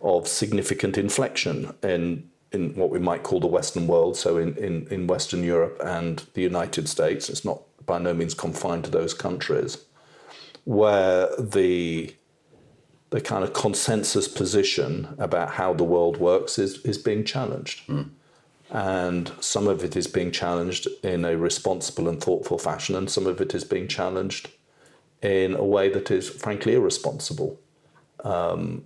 of 0.00 0.28
significant 0.28 0.96
inflection 0.96 1.74
in 1.82 2.30
in 2.52 2.74
what 2.74 2.90
we 2.90 2.98
might 2.98 3.22
call 3.22 3.40
the 3.40 3.46
Western 3.46 3.86
world, 3.86 4.16
so 4.16 4.36
in, 4.36 4.54
in, 4.58 4.86
in 4.88 5.06
Western 5.06 5.42
Europe 5.42 5.80
and 5.82 6.24
the 6.34 6.42
United 6.42 6.86
States. 6.86 7.30
It's 7.30 7.46
not 7.46 7.62
by 7.86 7.98
no 7.98 8.12
means 8.12 8.34
confined 8.34 8.84
to 8.84 8.90
those 8.90 9.14
countries, 9.14 9.78
where 10.64 11.28
the 11.38 12.14
the 13.10 13.20
kind 13.20 13.44
of 13.44 13.52
consensus 13.52 14.28
position 14.28 15.14
about 15.18 15.50
how 15.50 15.74
the 15.74 15.84
world 15.84 16.16
works 16.16 16.58
is, 16.58 16.78
is 16.78 16.96
being 16.96 17.24
challenged. 17.24 17.80
Hmm. 17.80 18.02
And 18.70 19.30
some 19.38 19.68
of 19.68 19.84
it 19.84 19.96
is 19.96 20.06
being 20.06 20.30
challenged 20.30 20.88
in 21.02 21.26
a 21.26 21.36
responsible 21.36 22.08
and 22.08 22.18
thoughtful 22.18 22.58
fashion, 22.58 22.94
and 22.96 23.10
some 23.10 23.26
of 23.26 23.40
it 23.40 23.54
is 23.54 23.64
being 23.64 23.86
challenged 23.86 24.48
in 25.22 25.54
a 25.54 25.64
way 25.64 25.88
that 25.88 26.10
is 26.10 26.28
frankly 26.28 26.74
irresponsible. 26.74 27.58
Um, 28.24 28.84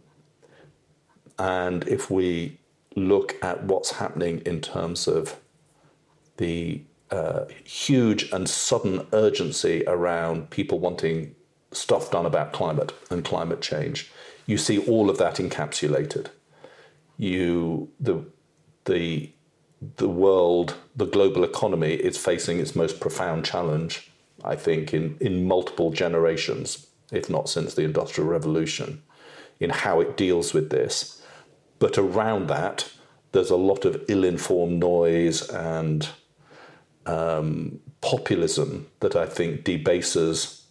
and 1.38 1.86
if 1.88 2.10
we 2.10 2.58
look 2.94 3.36
at 3.42 3.64
what's 3.64 3.92
happening 3.92 4.40
in 4.46 4.60
terms 4.60 5.06
of 5.06 5.36
the 6.36 6.82
uh, 7.10 7.44
huge 7.64 8.30
and 8.32 8.48
sudden 8.48 9.06
urgency 9.12 9.84
around 9.86 10.50
people 10.50 10.78
wanting 10.78 11.34
stuff 11.72 12.10
done 12.10 12.26
about 12.26 12.52
climate 12.52 12.92
and 13.10 13.24
climate 13.24 13.60
change, 13.60 14.10
you 14.46 14.58
see 14.58 14.78
all 14.86 15.10
of 15.10 15.18
that 15.18 15.36
encapsulated. 15.36 16.28
You 17.16 17.90
the 18.00 18.24
the 18.84 19.30
the 19.96 20.08
world, 20.08 20.74
the 20.94 21.06
global 21.06 21.44
economy 21.44 21.94
is 21.94 22.16
facing 22.16 22.58
its 22.60 22.74
most 22.74 22.98
profound 22.98 23.44
challenge, 23.44 24.10
I 24.44 24.56
think, 24.56 24.92
in, 24.94 25.16
in 25.20 25.46
multiple 25.46 25.90
generations, 25.90 26.86
if 27.12 27.30
not 27.30 27.48
since 27.48 27.74
the 27.74 27.82
Industrial 27.82 28.28
Revolution, 28.28 29.02
in 29.60 29.70
how 29.70 30.00
it 30.00 30.16
deals 30.16 30.52
with 30.52 30.70
this. 30.70 31.22
But 31.78 31.98
around 31.98 32.48
that, 32.48 32.90
there's 33.32 33.50
a 33.50 33.56
lot 33.56 33.84
of 33.84 34.02
ill 34.08 34.24
informed 34.24 34.80
noise 34.80 35.48
and 35.50 36.08
um, 37.06 37.80
populism 38.00 38.86
that 39.00 39.16
I 39.16 39.26
think 39.26 39.64
debases 39.64 40.64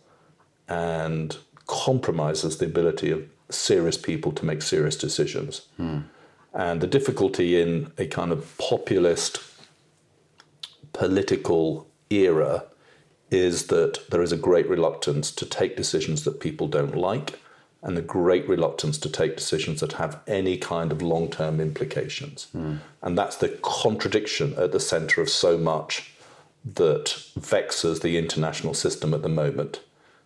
and 0.67 1.38
compromises 1.67 2.57
the 2.57 2.65
ability 2.65 3.12
of 3.12 3.27
serious 3.50 3.98
people 3.98 4.31
to 4.34 4.45
make 4.45 4.62
serious 4.62 4.95
decisions. 4.95 5.67
And 6.53 6.81
the 6.81 6.88
difficulty 6.88 7.62
in 7.62 7.91
a 7.98 8.07
kind 8.07 8.31
of 8.31 8.57
populist 8.57 9.39
political 10.93 11.88
era 12.10 12.63
is 13.32 13.67
that 13.67 14.00
there 14.10 14.22
is 14.22 14.32
a 14.32 14.38
great 14.38 14.70
reluctance 14.70 15.32
to 15.32 15.46
take 15.46 15.75
decisions 15.75 16.24
that 16.24 16.39
people 16.39 16.67
don't 16.67 16.96
like 16.96 17.39
and 17.82 17.98
a 17.98 18.01
great 18.01 18.48
reluctance 18.50 18.98
to 18.98 19.10
take 19.10 19.36
decisions 19.36 19.79
that 19.79 19.94
have 19.94 20.20
any 20.27 20.58
kind 20.58 20.91
of 20.91 21.01
long 21.01 21.29
term 21.29 21.60
implications. 21.60 22.48
And 23.01 23.17
that's 23.17 23.36
the 23.38 23.50
contradiction 23.62 24.55
at 24.58 24.72
the 24.72 24.79
center 24.79 25.22
of 25.22 25.29
so 25.29 25.58
much 25.58 26.12
that 26.65 27.15
vexes 27.36 28.00
the 28.00 28.17
international 28.17 28.74
system 28.74 29.13
at 29.13 29.22
the 29.22 29.29
moment 29.29 29.82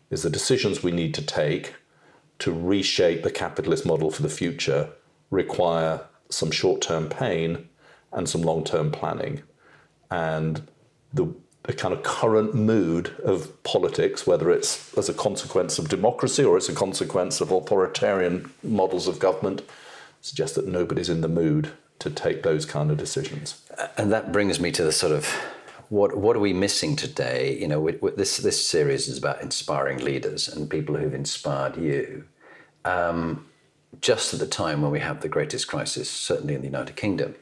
is 0.10 0.24
the 0.24 0.30
decisions 0.30 0.82
we 0.82 0.92
need 0.92 1.14
to 1.14 1.22
take 1.22 1.76
to 2.40 2.54
reshape 2.54 3.24
the 3.24 3.32
capitalist 3.32 3.86
model 3.86 4.10
for 4.10 4.22
the 4.22 4.30
future 4.30 4.90
require 5.30 6.02
some 6.30 6.50
short-term 6.50 7.10
pain 7.10 7.68
and 8.14 8.30
some 8.30 8.42
long-term 8.42 8.92
planning 8.92 9.44
and 10.10 10.68
the, 11.14 11.34
the 11.70 11.76
kind 11.76 11.94
of 11.94 12.02
current 12.02 12.56
mood 12.56 13.16
of 13.24 13.64
politics 13.64 14.26
whether 14.26 14.50
it's 14.50 14.92
as 14.98 15.08
a 15.08 15.14
consequence 15.14 15.78
of 15.78 15.88
democracy 15.88 16.44
or 16.44 16.58
it's 16.58 16.68
a 16.68 16.74
consequence 16.74 17.42
of 17.42 17.52
authoritarian 17.52 18.52
models 18.64 19.08
of 19.08 19.20
government 19.20 19.62
suggests 20.20 20.56
that 20.56 20.66
nobody's 20.68 21.10
in 21.10 21.22
the 21.22 21.28
mood 21.28 21.72
to 22.00 22.10
take 22.10 22.42
those 22.42 22.66
kind 22.66 22.90
of 22.90 22.98
decisions 22.98 23.62
And 23.98 24.12
that 24.12 24.32
brings 24.32 24.60
me 24.60 24.72
to 24.72 24.84
the 24.84 24.92
sort 24.92 25.14
of 25.14 25.26
what 25.90 26.18
what 26.18 26.36
are 26.36 26.40
we 26.40 26.54
missing 26.54 26.96
today? 26.96 27.58
You 27.60 27.68
know, 27.68 27.80
with, 27.80 28.02
with 28.02 28.16
this 28.18 28.38
this 28.38 28.66
series 28.66 29.08
is 29.08 29.18
about 29.18 29.42
inspiring 29.42 30.00
leaders 30.00 30.48
and 30.48 30.70
people 30.70 30.96
who've 30.96 31.14
inspired 31.14 31.78
you. 31.78 32.26
Um, 32.86 33.46
just 34.02 34.34
at 34.34 34.40
the 34.40 34.48
time 34.48 34.82
when 34.82 34.92
we 34.92 35.00
have 35.00 35.22
the 35.22 35.30
greatest 35.30 35.68
crisis, 35.68 36.10
certainly 36.10 36.54
in 36.56 36.62
the 36.62 36.68
United 36.68 36.96
Kingdom 36.96 37.36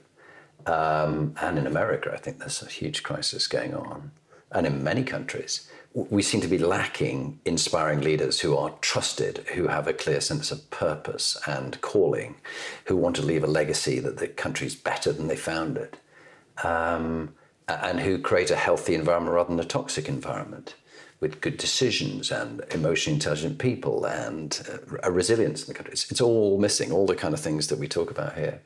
um, 0.67 1.33
and 1.41 1.57
in 1.57 1.65
America, 1.65 2.11
I 2.13 2.17
think 2.17 2.39
there's 2.39 2.61
a 2.61 2.67
huge 2.67 3.03
crisis 3.03 3.47
going 3.47 3.73
on, 3.73 4.11
and 4.51 4.67
in 4.67 4.83
many 4.83 5.03
countries. 5.03 5.69
We 5.93 6.21
seem 6.21 6.41
to 6.41 6.47
be 6.47 6.59
lacking 6.59 7.39
inspiring 7.43 8.01
leaders 8.01 8.41
who 8.41 8.55
are 8.55 8.69
trusted, 8.81 9.39
who 9.55 9.67
have 9.67 9.87
a 9.87 9.93
clear 9.93 10.21
sense 10.21 10.51
of 10.51 10.69
purpose 10.69 11.39
and 11.47 11.81
calling, 11.81 12.35
who 12.85 12.95
want 12.95 13.15
to 13.15 13.23
leave 13.23 13.43
a 13.43 13.47
legacy 13.47 13.99
that 13.99 14.17
the 14.17 14.27
country's 14.27 14.75
better 14.75 15.11
than 15.11 15.27
they 15.27 15.35
found 15.35 15.75
it 15.75 15.97
um, 16.63 17.33
and 17.67 17.99
who 17.99 18.19
create 18.19 18.51
a 18.51 18.55
healthy 18.55 18.93
environment 18.93 19.33
rather 19.33 19.49
than 19.49 19.59
a 19.59 19.65
toxic 19.65 20.07
environment 20.07 20.75
with 21.19 21.41
good 21.41 21.57
decisions 21.57 22.31
and 22.31 22.61
emotionally 22.71 23.15
intelligent 23.15 23.57
people 23.57 24.05
and 24.05 24.61
uh, 24.71 24.97
a 25.03 25.11
resilience 25.11 25.61
in 25.61 25.67
the 25.67 25.73
country. 25.73 25.93
It's, 25.93 26.21
all 26.21 26.59
missing, 26.59 26.91
all 26.91 27.07
the 27.07 27.15
kind 27.15 27.33
of 27.33 27.39
things 27.39 27.67
that 27.67 27.79
we 27.79 27.87
talk 27.87 28.11
about 28.11 28.35
here. 28.35 28.61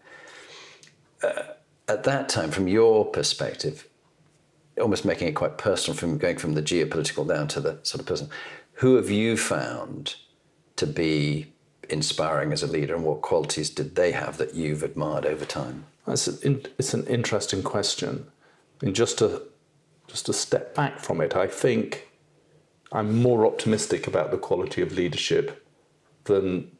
Uh, 1.23 1.43
at 1.91 2.03
that 2.03 2.29
time, 2.29 2.51
from 2.51 2.67
your 2.67 3.05
perspective, 3.05 3.87
almost 4.79 5.05
making 5.05 5.27
it 5.27 5.33
quite 5.33 5.57
personal, 5.57 5.97
from 5.97 6.17
going 6.17 6.37
from 6.37 6.53
the 6.53 6.61
geopolitical 6.61 7.27
down 7.27 7.47
to 7.49 7.59
the 7.59 7.79
sort 7.83 8.01
of 8.01 8.07
person, 8.07 8.29
who 8.73 8.95
have 8.95 9.09
you 9.09 9.37
found 9.37 10.15
to 10.77 10.87
be 10.87 11.51
inspiring 11.89 12.53
as 12.53 12.63
a 12.63 12.67
leader 12.67 12.95
and 12.95 13.03
what 13.03 13.21
qualities 13.21 13.69
did 13.69 13.95
they 13.95 14.11
have 14.13 14.37
that 14.37 14.55
you've 14.55 14.83
admired 14.83 15.25
over 15.25 15.45
time? 15.45 15.83
That's 16.07 16.27
an, 16.27 16.65
it's 16.79 16.93
an 16.93 17.05
interesting 17.07 17.61
question. 17.61 18.27
And 18.81 18.95
just 18.95 19.19
to 19.19 19.43
just 20.07 20.25
to 20.25 20.33
step 20.33 20.75
back 20.75 20.99
from 20.99 21.21
it, 21.21 21.35
I 21.35 21.47
think 21.47 22.09
I'm 22.91 23.21
more 23.21 23.45
optimistic 23.45 24.07
about 24.07 24.31
the 24.31 24.37
quality 24.37 24.81
of 24.81 24.91
leadership 24.91 25.65
than 26.25 26.71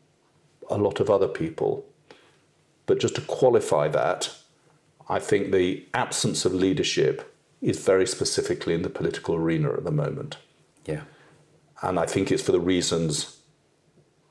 a 0.70 0.77
lot 0.77 1.00
of 1.00 1.10
other 1.10 1.30
people. 1.30 1.86
But 2.88 3.00
just 3.00 3.15
to 3.15 3.22
qualify 3.22 3.88
that, 3.89 4.36
I 5.12 5.20
think 5.20 5.51
the 5.51 5.86
absence 5.94 6.46
of 6.46 6.53
leadership 6.53 7.36
is 7.62 7.84
very 7.84 8.08
specifically 8.08 8.74
in 8.74 8.82
the 8.82 8.89
political 8.89 9.36
arena 9.36 9.74
at 9.74 9.84
the 9.84 9.91
moment. 9.91 10.38
Yeah. 10.86 11.01
And 11.82 12.00
I 12.00 12.06
think 12.06 12.32
it's 12.32 12.41
for 12.44 12.53
the 12.53 12.62
reasons 12.62 13.38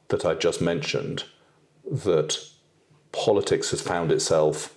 that 0.08 0.24
I 0.24 0.32
just 0.34 0.62
mentioned 0.62 1.24
that 1.84 2.38
politics 3.12 3.70
has 3.72 3.82
found 3.82 4.10
itself 4.10 4.74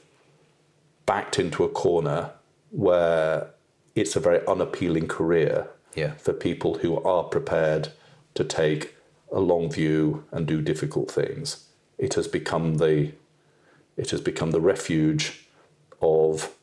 backed 1.05 1.39
into 1.39 1.63
a 1.63 1.69
corner 1.69 2.31
where 2.72 3.51
it's 3.95 4.17
a 4.17 4.19
very 4.19 4.45
unappealing 4.45 5.07
career 5.07 5.69
Yeah. 5.95 6.15
for 6.15 6.33
people 6.33 6.79
who 6.79 7.01
are 7.03 7.24
prepared 7.24 7.89
to 8.33 8.43
take 8.43 8.95
a 9.31 9.39
long 9.39 9.72
view 9.72 10.25
and 10.31 10.45
do 10.45 10.62
difficult 10.62 11.10
things. 11.10 11.65
It 11.98 12.15
has 12.15 12.27
become 12.27 12.75
the 12.75 13.13
it 13.95 14.10
has 14.10 14.22
become 14.22 14.51
the 14.51 14.60
refuge 14.60 15.42
of 16.03 16.53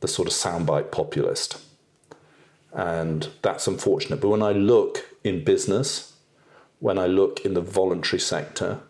the 0.00 0.08
sort 0.08 0.28
of 0.28 0.34
soundbite 0.34 0.90
populist. 0.90 1.60
And 2.72 3.28
that's 3.42 3.66
unfortunate. 3.66 4.20
But 4.20 4.28
when 4.28 4.42
I 4.42 4.52
look 4.52 5.04
in 5.24 5.44
business, 5.44 6.12
when 6.80 6.98
I 6.98 7.06
look 7.06 7.44
in 7.44 7.54
the 7.54 7.60
voluntary 7.60 8.20
sector, 8.20 8.80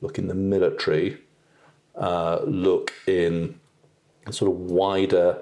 look 0.00 0.18
in 0.18 0.26
the 0.28 0.34
military, 0.34 1.18
uh, 1.94 2.40
look 2.44 2.92
in 3.06 3.60
a 4.26 4.32
sort 4.32 4.50
of 4.50 4.58
wider 4.58 5.38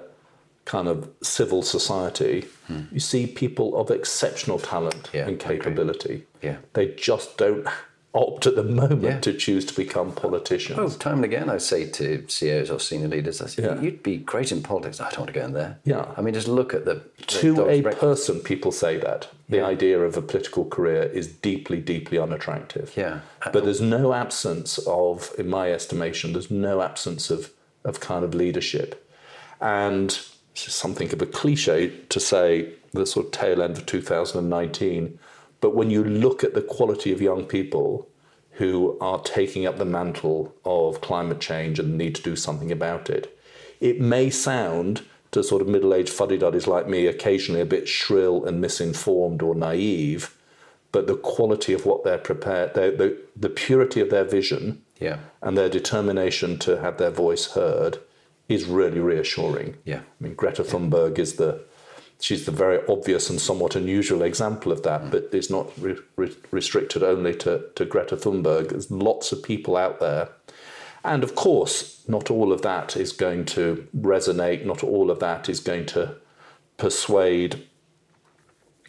kind 0.65 0.87
of 0.87 1.09
civil 1.23 1.63
society, 1.63 2.45
you 2.91 2.99
see 2.99 3.27
people 3.27 3.75
of 3.75 3.89
exceptional 3.91 4.59
talent 4.59 5.09
Yeah, 5.11 5.27
and 5.27 5.39
capability. 5.39 6.25
Yeah. 6.41 6.57
They 6.73 6.87
just 6.87 7.37
don't 7.37 7.67
opt 8.13 8.45
at 8.45 8.55
the 8.57 8.63
moment 8.63 9.01
Yeah. 9.03 9.19
to 9.19 9.33
choose 9.33 9.63
to 9.65 9.73
become 9.73 10.11
politicians. 10.11 10.77
Oh, 10.77 10.89
time 10.89 11.15
and 11.15 11.25
again, 11.25 11.49
I 11.49 11.57
say 11.57 11.89
to 11.89 12.25
CEOs 12.27 12.69
or 12.69 12.79
senior 12.79 13.07
leaders, 13.07 13.41
I 13.41 13.47
say, 13.47 13.63
Yeah. 13.63 13.79
you'd 13.79 14.03
be 14.03 14.17
great 14.17 14.51
in 14.51 14.61
politics. 14.61 14.99
I 14.99 15.09
don't 15.09 15.19
want 15.19 15.33
to 15.33 15.39
go 15.39 15.45
in 15.45 15.53
there. 15.53 15.79
Yeah. 15.85 16.05
I 16.17 16.21
mean, 16.21 16.33
just 16.33 16.47
look 16.49 16.73
at 16.73 16.83
the. 16.83 16.95
the 16.95 17.23
to 17.27 17.55
dog's 17.55 17.79
a 17.79 17.81
person, 17.91 18.39
people 18.41 18.71
say 18.73 18.97
that 18.97 19.29
the 19.47 19.61
idea 19.61 19.99
of 20.01 20.17
a 20.17 20.21
political 20.21 20.65
career 20.65 21.03
is 21.03 21.27
deeply, 21.27 21.79
deeply 21.79 22.17
unattractive. 22.17 22.91
Yeah. 22.97 23.21
But 23.53 23.63
there's 23.63 23.81
no 23.81 24.13
absence 24.13 24.77
of, 24.79 25.31
in 25.37 25.49
my 25.49 25.71
estimation, 25.71 26.33
there's 26.33 26.51
no 26.51 26.81
absence 26.81 27.29
of, 27.29 27.51
of 27.85 28.01
kind 28.01 28.25
of 28.25 28.33
leadership. 28.35 29.07
And 29.61 30.19
something 30.53 31.13
of 31.13 31.21
a 31.21 31.25
cliche 31.25 31.91
to 32.09 32.19
say 32.19 32.73
the 32.91 33.05
sort 33.05 33.27
of 33.27 33.31
tail 33.31 33.61
end 33.61 33.77
of 33.77 33.85
2019. 33.85 35.17
But 35.61 35.75
when 35.75 35.89
you 35.89 36.03
look 36.03 36.43
at 36.43 36.53
the 36.53 36.61
quality 36.61 37.11
of 37.13 37.21
young 37.21 37.45
people 37.45 38.09
who 38.53 38.97
are 38.99 39.19
taking 39.21 39.65
up 39.65 39.77
the 39.77 39.85
mantle 39.85 40.53
of 40.65 41.01
climate 41.01 41.39
change 41.39 41.79
and 41.79 41.97
need 41.97 42.15
to 42.15 42.21
do 42.21 42.35
something 42.35 42.71
about 42.71 43.09
it, 43.09 43.37
it 43.79 44.01
may 44.01 44.29
sound 44.29 45.03
to 45.31 45.43
sort 45.43 45.61
of 45.61 45.67
middle 45.67 45.93
aged 45.93 46.09
fuddy 46.11 46.37
duddies 46.37 46.67
like 46.67 46.87
me 46.89 47.07
occasionally 47.07 47.61
a 47.61 47.65
bit 47.65 47.87
shrill 47.87 48.43
and 48.45 48.59
misinformed 48.59 49.41
or 49.41 49.55
naive, 49.55 50.35
but 50.91 51.07
the 51.07 51.15
quality 51.15 51.71
of 51.71 51.85
what 51.85 52.03
they're 52.03 52.17
prepared, 52.17 52.73
the, 52.73 52.91
the, 52.91 53.17
the 53.35 53.49
purity 53.49 54.01
of 54.01 54.09
their 54.09 54.25
vision 54.25 54.81
Yeah. 54.99 55.19
and 55.41 55.57
their 55.57 55.69
determination 55.69 56.59
to 56.59 56.81
have 56.81 56.97
their 56.97 57.11
voice 57.11 57.53
heard 57.53 57.99
is 58.49 58.65
really 58.65 58.99
reassuring. 58.99 59.77
Yeah. 59.85 59.99
I 59.99 60.23
mean, 60.23 60.33
Greta 60.35 60.63
Thunberg 60.63 61.17
is 61.17 61.35
the 61.35 61.63
she's 62.21 62.45
the 62.45 62.51
very 62.51 62.79
obvious 62.87 63.29
and 63.29 63.41
somewhat 63.41 63.75
unusual 63.75 64.21
example 64.21 64.71
of 64.71 64.83
that, 64.83 65.11
but 65.11 65.29
it's 65.33 65.49
not 65.49 65.69
re- 65.77 65.97
re- 66.15 66.35
restricted 66.51 67.03
only 67.03 67.35
to, 67.35 67.65
to 67.75 67.83
Greta 67.83 68.15
Thunberg. 68.15 68.69
There's 68.69 68.91
lots 68.91 69.31
of 69.31 69.43
people 69.43 69.75
out 69.75 69.99
there. 69.99 70.29
And 71.03 71.23
of 71.23 71.33
course, 71.33 72.03
not 72.07 72.29
all 72.29 72.53
of 72.53 72.61
that 72.61 72.95
is 72.95 73.11
going 73.11 73.45
to 73.45 73.87
resonate, 73.97 74.65
not 74.65 74.83
all 74.83 75.09
of 75.09 75.19
that 75.19 75.49
is 75.49 75.59
going 75.59 75.87
to 75.87 76.15
persuade 76.77 77.67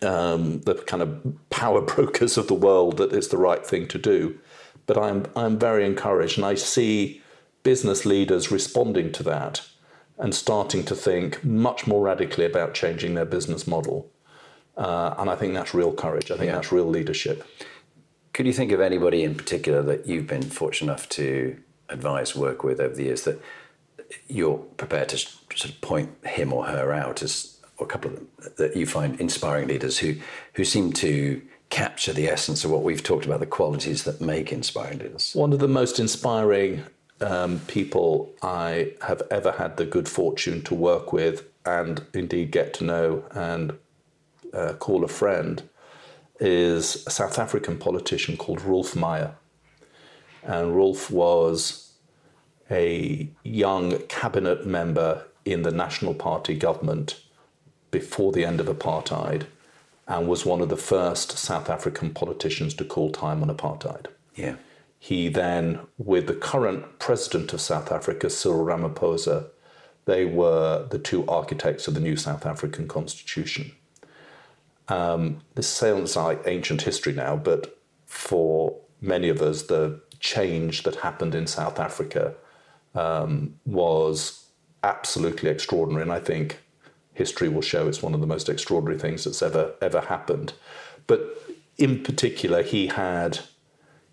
um, 0.02 0.60
the 0.60 0.74
kind 0.74 1.02
of 1.02 1.50
power 1.50 1.80
brokers 1.94 2.36
of 2.36 2.48
the 2.48 2.54
world 2.54 2.98
that 2.98 3.12
it's 3.12 3.28
the 3.28 3.38
right 3.38 3.66
thing 3.66 3.88
to 3.88 3.98
do. 3.98 4.38
But 4.86 4.98
I'm, 4.98 5.26
I'm 5.34 5.58
very 5.58 5.86
encouraged, 5.86 6.36
and 6.36 6.44
I 6.44 6.54
see 6.54 7.22
business 7.62 8.04
leaders 8.04 8.50
responding 8.50 9.12
to 9.12 9.22
that 9.22 9.62
and 10.22 10.32
starting 10.34 10.84
to 10.84 10.94
think 10.94 11.44
much 11.44 11.86
more 11.86 12.00
radically 12.00 12.44
about 12.44 12.74
changing 12.74 13.14
their 13.14 13.24
business 13.24 13.66
model. 13.66 14.08
Uh, 14.76 15.14
and 15.18 15.28
I 15.28 15.34
think 15.34 15.52
that's 15.52 15.74
real 15.74 15.92
courage. 15.92 16.30
I 16.30 16.36
think 16.36 16.46
Yeah. 16.46 16.54
that's 16.54 16.70
real 16.70 16.88
leadership. 16.88 17.44
Could 18.32 18.46
you 18.46 18.52
think 18.52 18.70
of 18.70 18.80
anybody 18.80 19.24
in 19.24 19.34
particular 19.34 19.82
that 19.82 20.06
you've 20.06 20.28
been 20.28 20.42
fortunate 20.42 20.92
enough 20.92 21.08
to 21.10 21.56
advise, 21.88 22.36
work 22.36 22.62
with 22.62 22.80
over 22.80 22.94
the 22.94 23.02
years 23.02 23.22
that 23.24 23.40
you're 24.28 24.58
prepared 24.76 25.08
to 25.10 25.18
sort 25.18 25.64
of 25.64 25.80
point 25.80 26.10
him 26.24 26.52
or 26.52 26.66
her 26.66 26.92
out 26.92 27.20
as, 27.22 27.58
or 27.78 27.86
a 27.86 27.88
couple 27.88 28.10
of 28.10 28.16
them, 28.16 28.28
that 28.58 28.76
you 28.76 28.86
find 28.86 29.20
inspiring 29.20 29.66
leaders 29.66 29.98
who, 29.98 30.14
who 30.54 30.64
seem 30.64 30.92
to 30.92 31.42
capture 31.68 32.12
the 32.12 32.28
essence 32.28 32.64
of 32.64 32.70
what 32.70 32.84
we've 32.84 33.02
talked 33.02 33.26
about, 33.26 33.40
the 33.40 33.46
qualities 33.46 34.04
that 34.04 34.20
make 34.20 34.52
inspiring 34.52 34.98
leaders? 34.98 35.32
One 35.34 35.52
of 35.52 35.58
the 35.58 35.68
most 35.68 35.98
inspiring 35.98 36.84
um, 37.22 37.60
people 37.60 38.32
I 38.42 38.92
have 39.02 39.22
ever 39.30 39.52
had 39.52 39.76
the 39.76 39.86
good 39.86 40.08
fortune 40.08 40.62
to 40.62 40.74
work 40.74 41.12
with 41.12 41.48
and 41.64 42.04
indeed 42.12 42.50
get 42.50 42.74
to 42.74 42.84
know 42.84 43.24
and 43.32 43.78
uh, 44.52 44.74
call 44.74 45.04
a 45.04 45.08
friend 45.08 45.62
is 46.40 47.06
a 47.06 47.10
South 47.10 47.38
African 47.38 47.78
politician 47.78 48.36
called 48.36 48.60
Roelf 48.60 48.96
Meyer. 48.96 49.34
And 50.42 50.74
Roelf 50.74 51.10
was 51.10 51.92
a 52.70 53.28
young 53.44 53.98
cabinet 54.08 54.66
member 54.66 55.26
in 55.44 55.62
the 55.62 55.70
National 55.70 56.14
Party 56.14 56.54
government 56.54 57.20
before 57.90 58.32
the 58.32 58.44
end 58.44 58.60
of 58.60 58.66
apartheid 58.66 59.46
and 60.08 60.26
was 60.26 60.44
one 60.44 60.60
of 60.60 60.68
the 60.68 60.76
first 60.76 61.38
South 61.38 61.70
African 61.70 62.12
politicians 62.12 62.74
to 62.74 62.84
call 62.84 63.10
time 63.10 63.42
on 63.42 63.48
apartheid. 63.48 64.06
Yeah. 64.34 64.56
He 65.04 65.28
then, 65.28 65.80
with 65.98 66.28
the 66.28 66.34
current 66.34 67.00
president 67.00 67.52
of 67.52 67.60
South 67.60 67.90
Africa, 67.90 68.30
Cyril 68.30 68.64
Ramaphosa, 68.64 69.48
they 70.04 70.24
were 70.24 70.86
the 70.88 70.98
two 71.00 71.26
architects 71.26 71.88
of 71.88 71.94
the 71.94 72.00
new 72.00 72.14
South 72.14 72.46
African 72.46 72.86
constitution. 72.86 73.72
Um, 74.86 75.40
this 75.56 75.66
sounds 75.66 76.14
like 76.14 76.42
ancient 76.46 76.82
history 76.82 77.12
now, 77.14 77.34
but 77.34 77.80
for 78.06 78.78
many 79.00 79.28
of 79.28 79.42
us, 79.42 79.62
the 79.62 80.00
change 80.20 80.84
that 80.84 80.94
happened 80.94 81.34
in 81.34 81.48
South 81.48 81.80
Africa 81.80 82.34
um, 82.94 83.58
was 83.66 84.50
absolutely 84.84 85.50
extraordinary, 85.50 86.02
and 86.02 86.12
I 86.12 86.20
think 86.20 86.60
history 87.12 87.48
will 87.48 87.60
show 87.60 87.88
it's 87.88 88.04
one 88.04 88.14
of 88.14 88.20
the 88.20 88.28
most 88.28 88.48
extraordinary 88.48 89.00
things 89.00 89.24
that's 89.24 89.42
ever 89.42 89.74
ever 89.82 90.02
happened. 90.02 90.52
But 91.08 91.20
in 91.76 92.04
particular, 92.04 92.62
he 92.62 92.86
had 92.86 93.40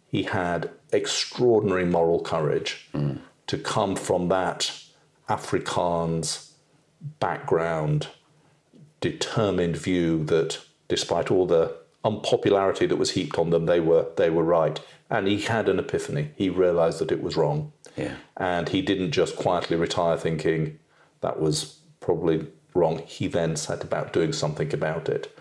he 0.10 0.24
had 0.24 0.72
extraordinary 0.92 1.86
moral 1.86 2.22
courage 2.22 2.90
to 3.48 3.58
come 3.58 3.96
from 3.96 4.28
that 4.30 4.84
Afrikaans 5.30 6.52
background, 7.20 8.08
determined 9.00 9.78
view 9.78 10.24
that 10.26 10.60
despite 10.88 11.32
all 11.32 11.46
the 11.46 11.76
unpopularity 12.04 12.86
that 12.88 12.98
was 12.98 13.12
heaped 13.12 13.38
on 13.38 13.52
them, 13.52 13.66
they 13.66 13.80
were 13.80 14.08
they 14.18 14.30
were 14.30 14.44
right. 14.44 14.80
And 15.10 15.28
he 15.28 15.42
had 15.42 15.70
an 15.70 15.80
epiphany. 15.80 16.32
He 16.36 16.50
realized 16.50 17.00
that 17.00 17.12
it 17.12 17.24
was 17.24 17.38
wrong. 17.38 17.72
Yeah. 17.96 18.16
And 18.38 18.70
he 18.70 18.82
didn't 18.82 19.12
just 19.12 19.36
quietly 19.36 19.78
retire 19.78 20.18
thinking 20.18 20.80
that 21.22 21.40
was 21.40 21.80
probably 22.00 22.48
wrong. 22.74 23.00
He 23.06 23.28
then 23.28 23.56
set 23.56 23.84
about 23.84 24.14
doing 24.14 24.34
something 24.34 24.74
about 24.74 25.10
it 25.10 25.36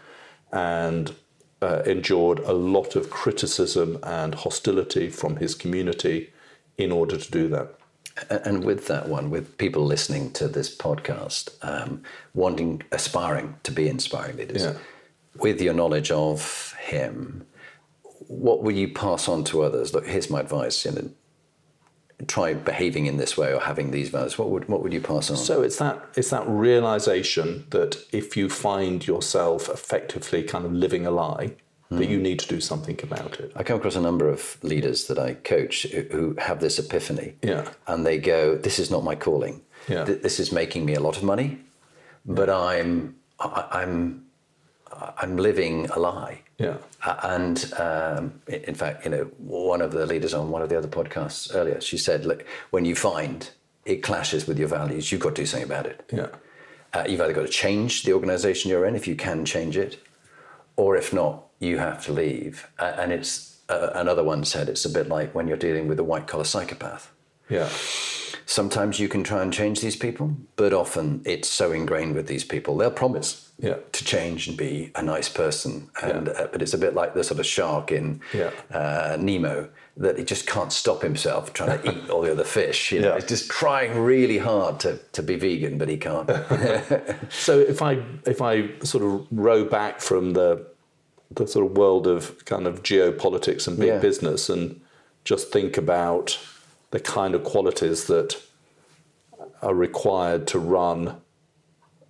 and 0.52 1.14
uh, 1.60 1.82
endured 1.86 2.38
a 2.40 2.52
lot 2.52 2.96
of 2.96 3.10
criticism 3.10 3.98
and 4.02 4.34
hostility 4.34 5.08
from 5.10 5.36
his 5.36 5.54
community 5.54 6.30
in 6.76 6.92
order 6.92 7.16
to 7.16 7.30
do 7.30 7.48
that. 7.48 7.74
And 8.30 8.64
with 8.64 8.86
that 8.88 9.08
one, 9.08 9.30
with 9.30 9.58
people 9.58 9.84
listening 9.84 10.32
to 10.32 10.48
this 10.48 10.74
podcast, 10.74 11.50
um, 11.62 12.02
wanting, 12.34 12.82
aspiring 12.90 13.56
to 13.62 13.72
be 13.72 13.88
inspiring 13.88 14.36
leaders, 14.36 14.62
Yeah. 14.62 14.74
with 15.36 15.60
your 15.60 15.74
knowledge 15.74 16.10
of 16.10 16.74
him, 16.80 17.46
what 18.26 18.62
will 18.62 18.74
you 18.74 18.88
pass 18.92 19.28
on 19.28 19.44
to 19.44 19.62
others? 19.62 19.94
Look, 19.94 20.06
here's 20.06 20.28
my 20.30 20.40
advice: 20.40 20.84
you 20.84 20.90
know, 20.92 21.10
try 22.26 22.52
behaving 22.52 23.06
in 23.06 23.16
this 23.16 23.36
way 23.36 23.54
or 23.54 23.60
having 23.60 23.90
these 23.90 24.08
values. 24.08 24.38
What 24.38 24.50
would 24.50 24.68
what 24.68 24.82
would 24.82 24.92
you 24.92 25.00
pass 25.00 25.30
on? 25.30 25.36
So 25.36 25.62
it's 25.62 25.76
that 25.76 26.04
it's 26.16 26.30
that 26.30 26.48
realization 26.48 27.66
that 27.70 27.96
if 28.12 28.36
you 28.36 28.48
find 28.48 29.06
yourself 29.06 29.68
effectively 29.68 30.42
kind 30.42 30.64
of 30.64 30.72
living 30.72 31.06
a 31.06 31.10
lie, 31.10 31.54
that 31.90 32.04
hmm. 32.04 32.10
you 32.10 32.18
need 32.18 32.38
to 32.40 32.48
do 32.48 32.60
something 32.60 32.98
about 33.02 33.40
it. 33.40 33.52
I 33.56 33.62
come 33.62 33.78
across 33.78 33.96
a 33.96 34.00
number 34.00 34.28
of 34.28 34.58
leaders 34.62 35.06
that 35.06 35.18
I 35.18 35.34
coach 35.34 35.84
who- 35.84 36.34
have 36.38 36.60
this 36.60 36.78
epiphany. 36.78 37.34
Yeah. 37.42 37.70
And 37.86 38.04
they 38.04 38.18
go, 38.18 38.56
This 38.56 38.78
is 38.78 38.90
not 38.90 39.04
my 39.04 39.14
calling. 39.14 39.62
Yeah. 39.88 40.04
This 40.04 40.38
is 40.38 40.52
making 40.52 40.84
me 40.84 40.94
a 40.94 41.00
lot 41.00 41.16
of 41.16 41.22
money, 41.22 41.58
but 42.26 42.50
I'm, 42.50 43.16
I- 43.40 43.68
I'm, 43.72 44.26
I'm 45.16 45.36
living 45.36 45.86
a 45.90 45.98
lie. 45.98 46.42
Yeah. 46.58 46.78
Uh, 47.04 47.16
And 47.22 47.72
um, 47.78 48.40
in 48.48 48.74
fact, 48.74 49.04
you 49.04 49.10
know, 49.10 49.24
one 49.38 49.80
of 49.80 49.92
the 49.92 50.06
leaders 50.06 50.34
on 50.34 50.50
one 50.50 50.62
of 50.62 50.68
the 50.68 50.76
other 50.76 50.88
podcasts 50.88 51.54
earlier, 51.54 51.80
she 51.80 51.96
said, 51.96 52.26
look, 52.26 52.44
when 52.70 52.84
you 52.84 52.94
find 52.94 53.50
it 53.84 54.02
clashes 54.02 54.46
with 54.46 54.58
your 54.58 54.68
values, 54.68 55.10
you've 55.10 55.20
got 55.20 55.34
to 55.36 55.42
do 55.42 55.46
something 55.46 55.70
about 55.70 55.86
it. 55.86 56.04
Yeah. 56.12 56.28
Uh, 56.92 57.04
you've 57.08 57.20
either 57.20 57.32
got 57.32 57.42
to 57.42 57.48
change 57.48 58.02
the 58.02 58.12
organization 58.12 58.70
you're 58.70 58.86
in 58.86 58.96
if 58.96 59.06
you 59.06 59.14
can 59.14 59.44
change 59.44 59.76
it, 59.76 60.02
or 60.76 60.96
if 60.96 61.12
not, 61.12 61.44
you 61.60 61.78
have 61.78 62.04
to 62.06 62.12
leave. 62.12 62.66
Uh, 62.78 62.94
and 62.98 63.12
it's 63.12 63.60
uh, 63.68 63.90
another 63.94 64.24
one 64.24 64.44
said 64.44 64.68
it's 64.68 64.84
a 64.84 64.90
bit 64.90 65.08
like 65.08 65.34
when 65.34 65.46
you're 65.48 65.56
dealing 65.56 65.86
with 65.88 65.98
a 65.98 66.04
white 66.04 66.26
collar 66.26 66.44
psychopath. 66.44 67.12
Yeah. 67.48 67.68
Sometimes 68.50 68.98
you 68.98 69.10
can 69.10 69.22
try 69.24 69.42
and 69.42 69.52
change 69.52 69.82
these 69.82 69.94
people, 69.94 70.34
but 70.56 70.72
often 70.72 71.20
it's 71.26 71.50
so 71.50 71.70
ingrained 71.70 72.14
with 72.14 72.28
these 72.28 72.44
people. 72.44 72.78
They'll 72.78 72.90
promise 72.90 73.50
Yeah. 73.58 73.76
to 73.92 74.04
change 74.04 74.48
and 74.48 74.56
be 74.56 74.90
a 74.94 75.02
nice 75.02 75.28
person, 75.28 75.90
and 76.02 76.30
uh, 76.30 76.48
but 76.50 76.62
it's 76.62 76.72
a 76.72 76.78
bit 76.78 76.94
like 76.94 77.12
the 77.12 77.22
sort 77.22 77.40
of 77.40 77.44
shark 77.46 77.92
in 77.92 78.22
Yeah. 78.32 78.50
uh, 78.72 79.18
Nemo 79.20 79.68
that 79.98 80.16
he 80.16 80.24
just 80.24 80.46
can't 80.46 80.72
stop 80.72 81.02
himself 81.02 81.52
trying 81.52 81.78
to 81.82 81.90
eat 81.92 82.08
all 82.08 82.22
the 82.22 82.32
other 82.32 82.44
fish. 82.44 82.90
You 82.90 83.00
know, 83.02 83.08
Yeah. 83.08 83.14
he's 83.16 83.24
just 83.28 83.50
trying 83.50 83.98
really 84.02 84.38
hard 84.38 84.80
to, 84.80 84.98
to 85.12 85.22
be 85.22 85.36
vegan, 85.36 85.76
but 85.76 85.90
he 85.90 85.98
can't. 85.98 86.30
So 87.30 87.58
if 87.58 87.82
I 87.82 87.98
if 88.24 88.40
I 88.40 88.70
sort 88.82 89.04
of 89.04 89.26
row 89.30 89.62
back 89.64 90.00
from 90.00 90.32
the 90.32 90.64
the 91.34 91.46
sort 91.46 91.66
of 91.66 91.76
world 91.76 92.06
of 92.06 92.42
kind 92.46 92.66
of 92.66 92.82
geopolitics 92.82 93.68
and 93.68 93.76
big 93.78 93.88
Yeah. 93.88 93.98
business 93.98 94.48
and 94.48 94.80
just 95.24 95.52
think 95.52 95.76
about 95.76 96.38
the 96.90 97.00
kind 97.00 97.34
of 97.34 97.44
qualities 97.44 98.06
that 98.06 98.36
are 99.62 99.74
required 99.74 100.46
to 100.46 100.58
run, 100.58 101.20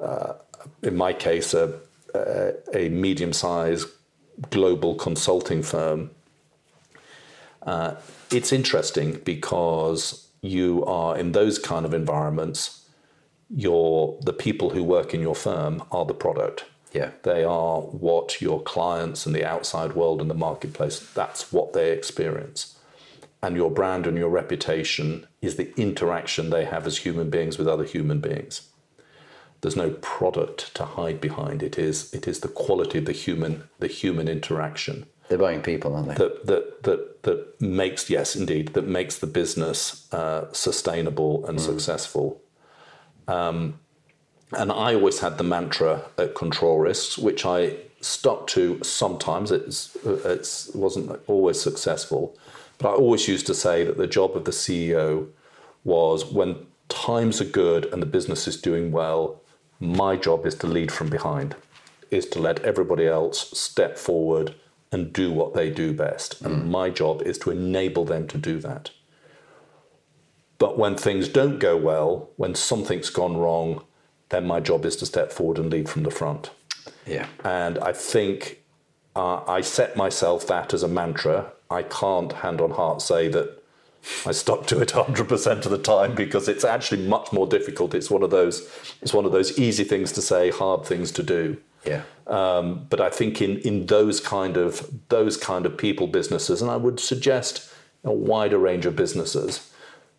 uh, 0.01 0.35
in 0.83 0.97
my 0.97 1.12
case, 1.12 1.55
a 1.55 1.81
a, 2.14 2.55
a 2.75 2.88
medium-sized 2.88 3.88
global 4.51 4.95
consulting 4.95 5.62
firm. 5.62 6.11
Uh, 7.62 7.95
it's 8.31 8.53
interesting 8.53 9.21
because 9.25 10.29
you 10.41 10.85
are 10.85 11.19
in 11.19 11.33
those 11.33 11.59
kind 11.59 11.85
of 11.85 11.93
environments. 11.93 12.88
You're 13.51 14.19
the 14.23 14.33
people 14.33 14.71
who 14.71 14.85
work 14.85 15.12
in 15.14 15.21
your 15.21 15.35
firm 15.35 15.83
are 15.91 16.05
the 16.05 16.14
product. 16.14 16.64
Yeah. 16.93 17.11
They 17.23 17.45
are 17.45 17.81
what 17.81 18.41
your 18.41 18.62
clients 18.62 19.27
and 19.27 19.35
the 19.35 19.45
outside 19.45 19.95
world 19.95 20.21
and 20.21 20.31
the 20.31 20.35
marketplace, 20.35 21.01
that's 21.01 21.53
what 21.53 21.73
they 21.73 21.91
experience. 21.93 22.78
And 23.42 23.57
your 23.57 23.70
brand 23.70 24.07
and 24.07 24.16
your 24.16 24.31
reputation 24.31 25.27
is 25.40 25.57
the 25.57 25.72
interaction 25.81 26.51
they 26.51 26.64
have 26.64 26.87
as 26.87 26.98
human 26.98 27.31
beings 27.31 27.57
with 27.57 27.68
other 27.68 27.85
human 27.85 28.20
beings. 28.20 28.68
There's 29.61 29.77
no 29.77 29.90
product 29.90 30.74
to 30.74 30.85
hide 30.85 31.20
behind. 31.20 31.62
It 31.62 31.79
is 31.79 32.12
it 32.12 32.29
is 32.29 32.40
the 32.40 32.48
quality 32.48 32.98
of 32.98 33.05
the 33.05 33.12
human 33.12 33.64
the 33.79 33.88
human 33.88 34.29
interaction. 34.29 35.07
They're 35.29 35.38
buying 35.38 35.62
people, 35.62 35.94
aren't 35.94 36.09
they? 36.09 36.14
That 36.14 36.46
that 36.46 36.83
that 36.85 37.22
that 37.24 37.61
makes 37.61 38.09
yes, 38.09 38.37
indeed, 38.37 38.74
that 38.74 38.87
makes 38.87 39.18
the 39.18 39.27
business 39.27 40.12
uh, 40.12 40.53
sustainable 40.53 41.44
and 41.46 41.59
mm. 41.59 41.62
successful. 41.62 42.40
Um, 43.27 43.81
and 44.53 44.72
I 44.72 44.94
always 44.94 45.20
had 45.20 45.37
the 45.37 45.44
mantra 45.44 46.03
at 46.16 46.35
Control 46.35 46.79
Risks, 46.79 47.18
which 47.18 47.44
I 47.44 47.77
stuck 48.01 48.46
to 48.48 48.83
sometimes. 48.83 49.51
It's, 49.51 49.94
it 50.05 50.74
wasn't 50.74 51.20
always 51.27 51.61
successful. 51.61 52.38
But 52.79 52.91
I 52.91 52.95
always 52.95 53.29
used 53.29 53.47
to 53.49 53.55
say 53.55 53.85
that 53.85 53.99
the 53.99 54.07
job 54.07 54.37
of 54.37 54.45
the 54.45 54.53
CEO 54.53 55.29
was 55.85 56.25
when 56.25 56.67
times 56.88 57.41
are 57.41 57.45
good 57.45 57.87
and 57.87 58.01
the 58.01 58.07
business 58.07 58.47
is 58.47 58.61
doing 58.61 58.91
well, 58.93 59.41
my 59.81 60.17
job 60.17 60.47
is 60.47 60.55
to 60.57 60.67
lead 60.67 60.91
from 60.91 61.11
behind, 61.11 61.57
is 62.11 62.27
to 62.27 62.38
let 62.38 62.61
everybody 62.61 63.07
else 63.07 63.51
step 63.59 63.99
forward 63.99 64.55
and 64.91 65.12
do 65.12 65.31
what 65.31 65.55
they 65.55 65.71
do 65.71 65.93
best. 65.93 66.41
And 66.41 66.62
mm. 66.62 66.67
my 66.67 66.91
job 66.91 67.23
is 67.23 67.38
to 67.38 67.51
enable 67.51 68.05
them 68.05 68.27
to 68.29 68.38
do 68.38 68.59
that. 68.61 68.91
But 70.59 70.79
when 70.79 70.97
things 70.97 71.29
don't 71.29 71.59
go 71.59 71.77
well, 71.77 72.31
when 72.37 72.55
something's 72.55 73.11
gone 73.11 73.37
wrong, 73.37 73.85
then 74.31 74.47
my 74.47 74.61
job 74.61 74.85
is 74.85 74.97
to 74.97 75.07
step 75.07 75.33
forward 75.33 75.59
and 75.59 75.71
lead 75.71 75.88
from 75.88 76.03
the 76.03 76.11
front. 76.11 76.51
Yeah. 77.07 77.27
And 77.45 77.79
I 77.79 77.93
think 77.93 78.62
uh, 79.14 79.43
I 79.47 79.61
set 79.61 79.97
myself 79.97 80.47
that 80.49 80.75
as 80.75 80.83
a 80.83 80.88
mantra. 80.88 81.53
I 81.70 81.83
can't 81.83 82.33
hand 82.33 82.61
on 82.61 82.70
heart 82.70 83.02
say 83.02 83.28
that 83.28 83.62
I 84.26 84.33
stuck 84.33 84.66
to 84.68 84.81
it 84.81 84.88
100% 84.94 85.64
of 85.64 85.70
the 85.70 85.78
time 85.78 86.14
because 86.14 86.48
it's 86.48 86.64
actually 86.64 87.07
much 87.07 87.33
more 87.33 87.46
difficult. 87.46 87.94
It's 87.94 88.11
one 88.11 88.22
of 88.22 88.31
those 88.31 88.68
it's 89.02 89.12
one 89.12 89.24
of 89.24 89.33
those 89.33 89.59
easy 89.59 89.85
things 89.85 90.12
to 90.12 90.22
say, 90.22 90.50
hard 90.50 90.85
things 90.85 91.12
to 91.12 91.22
do. 91.22 91.59
Yeah. 91.85 92.02
Um, 92.26 92.87
but 92.90 93.00
I 93.00 93.11
think 93.11 93.40
in 93.40 93.59
in 93.59 93.87
those 93.87 94.20
kind 94.20 94.57
of 94.57 94.90
those 95.09 95.37
kind 95.37 95.66
of 95.66 95.76
people 95.76 96.07
businesses, 96.07 96.61
and 96.62 96.70
I 96.70 96.76
would 96.76 97.00
suggest 97.00 97.72
a 98.04 98.12
wider 98.12 98.59
range 98.59 98.87
of 98.87 98.96
businesses, 98.96 99.70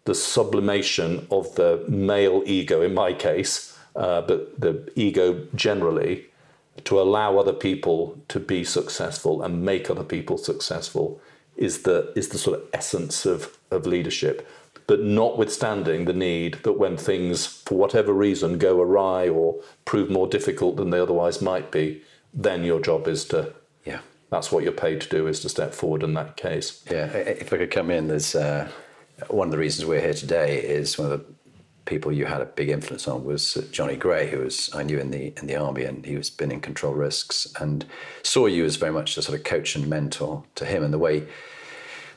the 0.05 0.15
sublimation 0.15 1.27
of 1.31 1.55
the 1.55 1.83
male 1.87 2.43
ego, 2.45 2.81
in 2.81 2.93
my 2.93 3.13
case, 3.13 3.77
uh, 3.95 4.21
but 4.21 4.59
the 4.59 4.91
ego 4.95 5.47
generally, 5.55 6.25
to 6.85 6.99
allow 6.99 7.37
other 7.37 7.53
people 7.53 8.17
to 8.27 8.39
be 8.39 8.63
successful 8.63 9.41
and 9.43 9.63
make 9.63 9.89
other 9.89 10.03
people 10.03 10.37
successful 10.37 11.21
is 11.59 11.83
the 11.83 12.11
is 12.15 12.29
the 12.29 12.37
sort 12.37 12.57
of 12.57 12.65
essence 12.73 13.25
of, 13.25 13.57
of 13.69 13.85
leadership. 13.85 14.47
But 14.87 15.01
notwithstanding 15.01 16.05
the 16.05 16.13
need 16.13 16.55
that 16.63 16.73
when 16.73 16.97
things, 16.97 17.45
for 17.45 17.77
whatever 17.77 18.11
reason, 18.11 18.57
go 18.57 18.81
awry 18.81 19.29
or 19.29 19.61
prove 19.85 20.09
more 20.09 20.25
difficult 20.27 20.77
than 20.77 20.89
they 20.89 20.99
otherwise 20.99 21.43
might 21.43 21.69
be, 21.69 22.01
then 22.33 22.63
your 22.63 22.79
job 22.79 23.07
is 23.07 23.25
to 23.25 23.53
yeah. 23.85 23.99
That's 24.31 24.51
what 24.51 24.63
you're 24.63 24.73
paid 24.73 25.01
to 25.01 25.09
do 25.09 25.27
is 25.27 25.41
to 25.41 25.49
step 25.49 25.73
forward 25.73 26.01
in 26.01 26.13
that 26.13 26.37
case. 26.37 26.83
Yeah, 26.89 27.05
if 27.05 27.51
I 27.51 27.57
could 27.57 27.71
come 27.71 27.91
in, 27.91 28.07
there's 28.07 28.35
uh, 28.35 28.69
one 29.27 29.47
of 29.47 29.51
the 29.51 29.57
reasons 29.57 29.87
we're 29.87 30.01
here 30.01 30.13
today 30.13 30.59
is 30.59 30.97
one 30.97 31.11
of 31.11 31.19
the 31.19 31.25
people 31.89 32.11
you 32.11 32.25
had 32.25 32.39
a 32.39 32.45
big 32.45 32.69
influence 32.69 33.07
on 33.07 33.25
was 33.25 33.55
Johnny 33.71 33.95
Gray, 33.95 34.29
who 34.29 34.39
was 34.39 34.69
I 34.73 34.83
knew 34.83 34.99
in 34.99 35.11
the 35.11 35.33
in 35.37 35.47
the 35.47 35.55
army, 35.55 35.83
and 35.83 36.05
he 36.05 36.15
was 36.15 36.29
been 36.29 36.51
in 36.51 36.61
control 36.61 36.93
risks, 36.93 37.51
and 37.59 37.85
saw 38.23 38.45
you 38.45 38.63
as 38.65 38.75
very 38.75 38.91
much 38.91 39.17
a 39.17 39.21
sort 39.21 39.37
of 39.37 39.43
coach 39.43 39.75
and 39.75 39.87
mentor 39.87 40.43
to 40.55 40.65
him. 40.65 40.83
And 40.83 40.93
the 40.93 40.99
way 40.99 41.27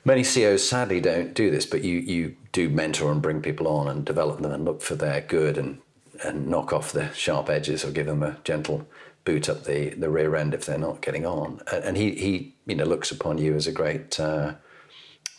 many 0.04 0.24
CEOs 0.24 0.68
sadly 0.68 1.00
don't 1.00 1.34
do 1.34 1.50
this, 1.50 1.66
but 1.66 1.84
you 1.84 1.98
you 1.98 2.36
do 2.52 2.68
mentor 2.68 3.10
and 3.10 3.22
bring 3.22 3.40
people 3.40 3.68
on 3.68 3.88
and 3.88 4.04
develop 4.04 4.40
them 4.40 4.52
and 4.52 4.64
look 4.64 4.82
for 4.82 4.94
their 4.94 5.20
good 5.20 5.58
and 5.58 5.80
and 6.24 6.46
knock 6.46 6.72
off 6.72 6.92
the 6.92 7.12
sharp 7.14 7.48
edges 7.48 7.84
or 7.84 7.90
give 7.90 8.06
them 8.06 8.22
a 8.22 8.36
gentle 8.44 8.86
boot 9.24 9.48
up 9.48 9.64
the 9.64 9.90
the 9.90 10.10
rear 10.10 10.36
end 10.36 10.54
if 10.54 10.66
they're 10.66 10.78
not 10.78 11.02
getting 11.02 11.26
on. 11.26 11.60
And 11.70 11.96
he 11.96 12.12
he 12.12 12.54
you 12.66 12.74
know 12.74 12.84
looks 12.84 13.10
upon 13.10 13.38
you 13.38 13.54
as 13.54 13.66
a 13.66 13.72
great. 13.72 14.18
Uh, 14.18 14.54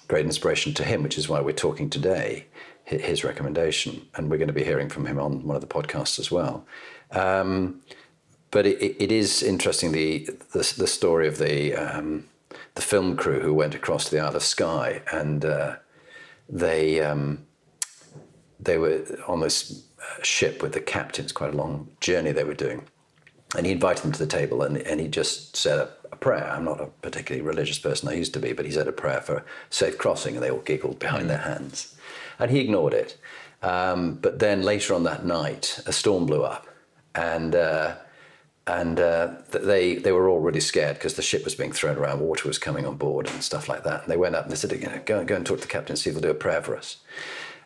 great 0.07 0.25
inspiration 0.25 0.73
to 0.73 0.83
him, 0.83 1.01
which 1.01 1.17
is 1.17 1.29
why 1.29 1.39
we're 1.39 1.53
talking 1.53 1.89
today 1.89 2.45
his 2.85 3.23
recommendation, 3.23 4.05
and 4.15 4.29
we're 4.29 4.37
going 4.37 4.47
to 4.47 4.53
be 4.53 4.63
hearing 4.63 4.89
from 4.89 5.05
him 5.05 5.17
on 5.17 5.45
one 5.47 5.55
of 5.55 5.61
the 5.61 5.67
podcasts 5.67 6.19
as 6.19 6.29
well. 6.29 6.65
Um, 7.11 7.81
but 8.51 8.65
it, 8.65 9.01
it 9.01 9.11
is 9.11 9.41
interesting 9.41 9.93
the, 9.93 10.29
the, 10.51 10.73
the 10.77 10.87
story 10.87 11.27
of 11.27 11.37
the 11.37 11.73
um, 11.75 12.25
the 12.75 12.81
film 12.81 13.15
crew 13.15 13.39
who 13.41 13.53
went 13.53 13.75
across 13.75 14.05
to 14.05 14.11
the 14.11 14.19
Isle 14.19 14.35
of 14.35 14.43
Skye, 14.43 15.01
and 15.11 15.45
uh, 15.45 15.75
they 16.49 17.01
um, 17.01 17.45
they 18.59 18.77
were 18.77 19.05
on 19.27 19.41
this 19.41 19.85
ship 20.21 20.61
with 20.61 20.73
the 20.73 20.81
captains, 20.81 21.31
quite 21.31 21.53
a 21.53 21.57
long 21.57 21.89
journey 21.99 22.31
they 22.31 22.43
were 22.43 22.53
doing, 22.53 22.83
and 23.55 23.65
he 23.65 23.71
invited 23.71 24.03
them 24.03 24.11
to 24.11 24.19
the 24.19 24.27
table, 24.27 24.63
and, 24.63 24.77
and 24.77 24.99
he 24.99 25.07
just 25.07 25.55
said 25.55 25.79
a, 25.79 25.89
a 26.11 26.15
prayer. 26.15 26.49
I'm 26.49 26.65
not 26.65 26.81
a 26.81 26.87
particularly 27.01 27.45
religious 27.45 27.79
person; 27.79 28.09
I 28.09 28.13
used 28.13 28.33
to 28.33 28.39
be, 28.39 28.53
but 28.53 28.65
he 28.65 28.71
said 28.71 28.87
a 28.87 28.91
prayer 28.91 29.21
for 29.21 29.45
safe 29.69 29.97
crossing, 29.97 30.35
and 30.35 30.43
they 30.43 30.51
all 30.51 30.59
giggled 30.59 30.99
behind 30.99 31.29
their 31.29 31.37
hands 31.39 31.95
and 32.39 32.51
he 32.51 32.59
ignored 32.59 32.93
it. 32.93 33.17
Um, 33.61 34.15
but 34.15 34.39
then 34.39 34.61
later 34.61 34.93
on 34.93 35.03
that 35.03 35.25
night, 35.25 35.79
a 35.85 35.93
storm 35.93 36.25
blew 36.25 36.43
up, 36.43 36.67
and 37.15 37.55
uh, 37.55 37.95
and 38.65 38.99
uh, 38.99 39.33
they 39.51 39.95
they 39.95 40.11
were 40.11 40.29
all 40.29 40.39
really 40.39 40.59
scared 40.59 40.95
because 40.95 41.15
the 41.15 41.21
ship 41.21 41.43
was 41.43 41.55
being 41.55 41.71
thrown 41.71 41.97
around, 41.97 42.21
water 42.21 42.47
was 42.47 42.57
coming 42.57 42.85
on 42.85 42.95
board, 42.95 43.29
and 43.29 43.43
stuff 43.43 43.67
like 43.67 43.83
that. 43.83 44.03
And 44.03 44.11
they 44.11 44.17
went 44.17 44.35
up 44.35 44.43
and 44.43 44.51
they 44.51 44.55
said, 44.55 44.71
you 44.71 44.87
know, 44.87 45.01
go 45.05 45.23
go 45.23 45.35
and 45.35 45.45
talk 45.45 45.57
to 45.57 45.67
the 45.67 45.71
captain, 45.71 45.95
see 45.95 46.09
if 46.09 46.15
he'll 46.15 46.21
do 46.21 46.29
a 46.29 46.33
prayer 46.33 46.61
for 46.61 46.77
us. 46.77 46.97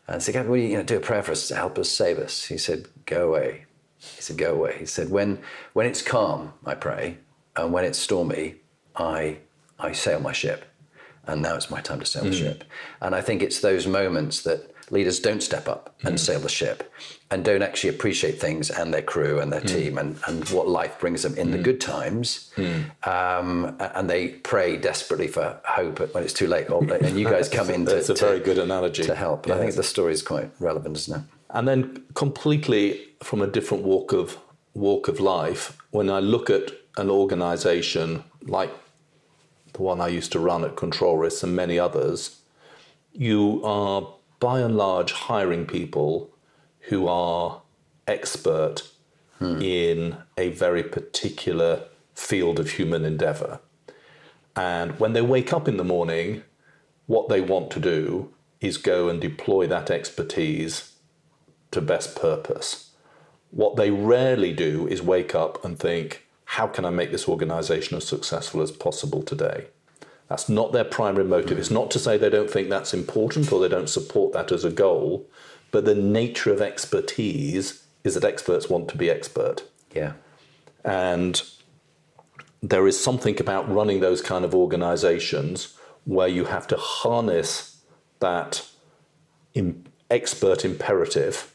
And 0.07 0.23
said, 0.23 0.33
Captain, 0.33 0.49
will 0.49 0.57
you, 0.57 0.69
you 0.69 0.77
know, 0.77 0.83
do 0.83 0.97
a 0.97 1.01
prayer 1.01 1.21
for 1.21 1.33
us 1.33 1.47
to 1.49 1.55
help 1.55 1.77
us 1.77 1.89
save 1.89 2.17
us? 2.17 2.45
He 2.45 2.57
said, 2.57 2.87
go 3.05 3.27
away. 3.29 3.65
He 3.97 4.21
said, 4.21 4.37
go 4.37 4.53
away. 4.53 4.77
He 4.79 4.85
said, 4.85 5.09
when 5.09 5.39
when 5.73 5.85
it's 5.85 6.01
calm, 6.01 6.53
I 6.65 6.75
pray, 6.75 7.17
and 7.55 7.73
when 7.73 7.83
it's 7.85 7.99
stormy, 7.99 8.55
I 8.95 9.39
I 9.79 9.91
sail 9.91 10.19
my 10.19 10.33
ship 10.33 10.65
and 11.27 11.41
now 11.41 11.55
it's 11.55 11.69
my 11.69 11.81
time 11.81 11.99
to 11.99 12.05
sail 12.05 12.23
mm. 12.23 12.31
the 12.31 12.35
ship. 12.35 12.63
And 13.01 13.13
I 13.13 13.21
think 13.21 13.43
it's 13.43 13.59
those 13.59 13.85
moments 13.85 14.41
that 14.43 14.71
leaders 14.89 15.19
don't 15.19 15.43
step 15.43 15.67
up 15.67 15.95
and 16.03 16.15
mm. 16.15 16.19
sail 16.19 16.39
the 16.39 16.49
ship 16.49 16.91
and 17.29 17.43
don't 17.43 17.61
actually 17.61 17.89
appreciate 17.89 18.39
things 18.39 18.69
and 18.69 18.93
their 18.93 19.01
crew 19.01 19.39
and 19.39 19.51
their 19.51 19.61
mm. 19.61 19.67
team 19.67 19.97
and, 19.97 20.17
and 20.27 20.47
what 20.49 20.67
life 20.67 20.97
brings 20.99 21.23
them 21.23 21.35
in 21.35 21.51
the 21.51 21.57
mm. 21.57 21.63
good 21.63 21.81
times. 21.81 22.51
Mm. 22.55 23.07
Um, 23.07 23.75
and 23.79 24.09
they 24.09 24.29
pray 24.29 24.77
desperately 24.77 25.27
for 25.27 25.59
hope 25.65 25.99
when 26.13 26.23
it's 26.23 26.33
too 26.33 26.47
late. 26.47 26.69
And 26.69 27.19
you 27.19 27.25
guys 27.25 27.49
come 27.59 27.69
in 27.69 27.85
to, 27.85 27.99
a 27.99 28.03
to, 28.03 28.13
very 28.13 28.39
good 28.39 28.57
analogy. 28.57 29.03
To 29.03 29.15
help. 29.15 29.47
Yes. 29.47 29.57
I 29.57 29.59
think 29.59 29.75
the 29.75 29.83
story 29.83 30.13
is 30.13 30.21
quite 30.21 30.49
relevant, 30.59 30.95
isn't 30.97 31.21
it? 31.21 31.25
And 31.49 31.67
then 31.67 32.03
completely 32.13 33.07
from 33.23 33.41
a 33.41 33.47
different 33.47 33.83
walk 33.83 34.13
of 34.13 34.37
walk 34.73 35.07
of 35.07 35.19
life, 35.19 35.77
when 35.91 36.09
I 36.09 36.19
look 36.19 36.49
at 36.49 36.71
an 36.97 37.09
organization 37.09 38.23
like 38.43 38.71
the 39.73 39.81
one 39.81 39.99
I 39.99 40.07
used 40.07 40.31
to 40.33 40.39
run 40.39 40.63
at 40.63 40.75
Control 40.75 41.17
Risks 41.17 41.43
and 41.43 41.55
many 41.55 41.79
others, 41.79 42.39
you 43.11 43.61
are 43.63 44.07
by 44.39 44.59
and 44.59 44.75
large 44.77 45.11
hiring 45.11 45.65
people 45.65 46.29
who 46.81 47.07
are 47.07 47.61
expert 48.07 48.83
hmm. 49.39 49.61
in 49.61 50.17
a 50.37 50.49
very 50.49 50.83
particular 50.83 51.83
field 52.13 52.59
of 52.59 52.71
human 52.71 53.05
endeavor. 53.05 53.59
And 54.55 54.99
when 54.99 55.13
they 55.13 55.21
wake 55.21 55.53
up 55.53 55.67
in 55.67 55.77
the 55.77 55.83
morning, 55.83 56.43
what 57.05 57.29
they 57.29 57.41
want 57.41 57.69
to 57.71 57.79
do 57.79 58.33
is 58.59 58.77
go 58.77 59.07
and 59.07 59.21
deploy 59.21 59.67
that 59.67 59.91
expertise 59.91 60.93
to 61.71 61.81
best 61.81 62.15
purpose. 62.15 62.91
What 63.51 63.75
they 63.75 63.91
rarely 63.91 64.51
do 64.51 64.87
is 64.87 65.01
wake 65.01 65.35
up 65.35 65.63
and 65.63 65.77
think, 65.77 66.25
how 66.45 66.67
can 66.67 66.85
I 66.85 66.89
make 66.89 67.11
this 67.11 67.27
organization 67.27 67.97
as 67.97 68.07
successful 68.07 68.61
as 68.61 68.71
possible 68.71 69.21
today? 69.21 69.67
That's 70.27 70.49
not 70.49 70.73
their 70.73 70.83
primary 70.83 71.25
motive. 71.25 71.57
It's 71.57 71.71
not 71.71 71.89
to 71.91 71.99
say 71.99 72.17
they 72.17 72.29
don't 72.29 72.49
think 72.49 72.69
that's 72.69 72.93
important 72.93 73.51
or 73.51 73.61
they 73.61 73.69
don't 73.69 73.89
support 73.89 74.33
that 74.33 74.51
as 74.51 74.65
a 74.65 74.71
goal, 74.71 75.25
but 75.71 75.85
the 75.85 75.95
nature 75.95 76.51
of 76.51 76.61
expertise 76.61 77.85
is 78.03 78.13
that 78.15 78.23
experts 78.23 78.69
want 78.69 78.89
to 78.89 78.97
be 78.97 79.09
expert. 79.09 79.63
Yeah. 79.93 80.13
And 80.83 81.41
there 82.61 82.87
is 82.87 83.01
something 83.01 83.39
about 83.39 83.71
running 83.71 83.99
those 83.99 84.21
kind 84.21 84.43
of 84.43 84.53
organizations 84.53 85.77
where 86.05 86.27
you 86.27 86.45
have 86.45 86.67
to 86.67 86.77
harness 86.77 87.81
that 88.19 88.67
expert 90.09 90.65
imperative, 90.65 91.53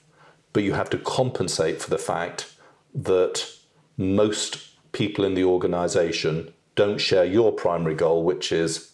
but 0.52 0.62
you 0.62 0.72
have 0.74 0.90
to 0.90 0.98
compensate 0.98 1.80
for 1.80 1.90
the 1.90 1.98
fact 1.98 2.54
that 2.94 3.50
most 3.96 4.58
people 4.92 5.24
in 5.24 5.34
the 5.34 5.44
organization 5.44 6.52
don't 6.74 6.98
share 6.98 7.24
your 7.24 7.52
primary 7.52 7.94
goal, 7.94 8.24
which 8.24 8.52
is 8.52 8.92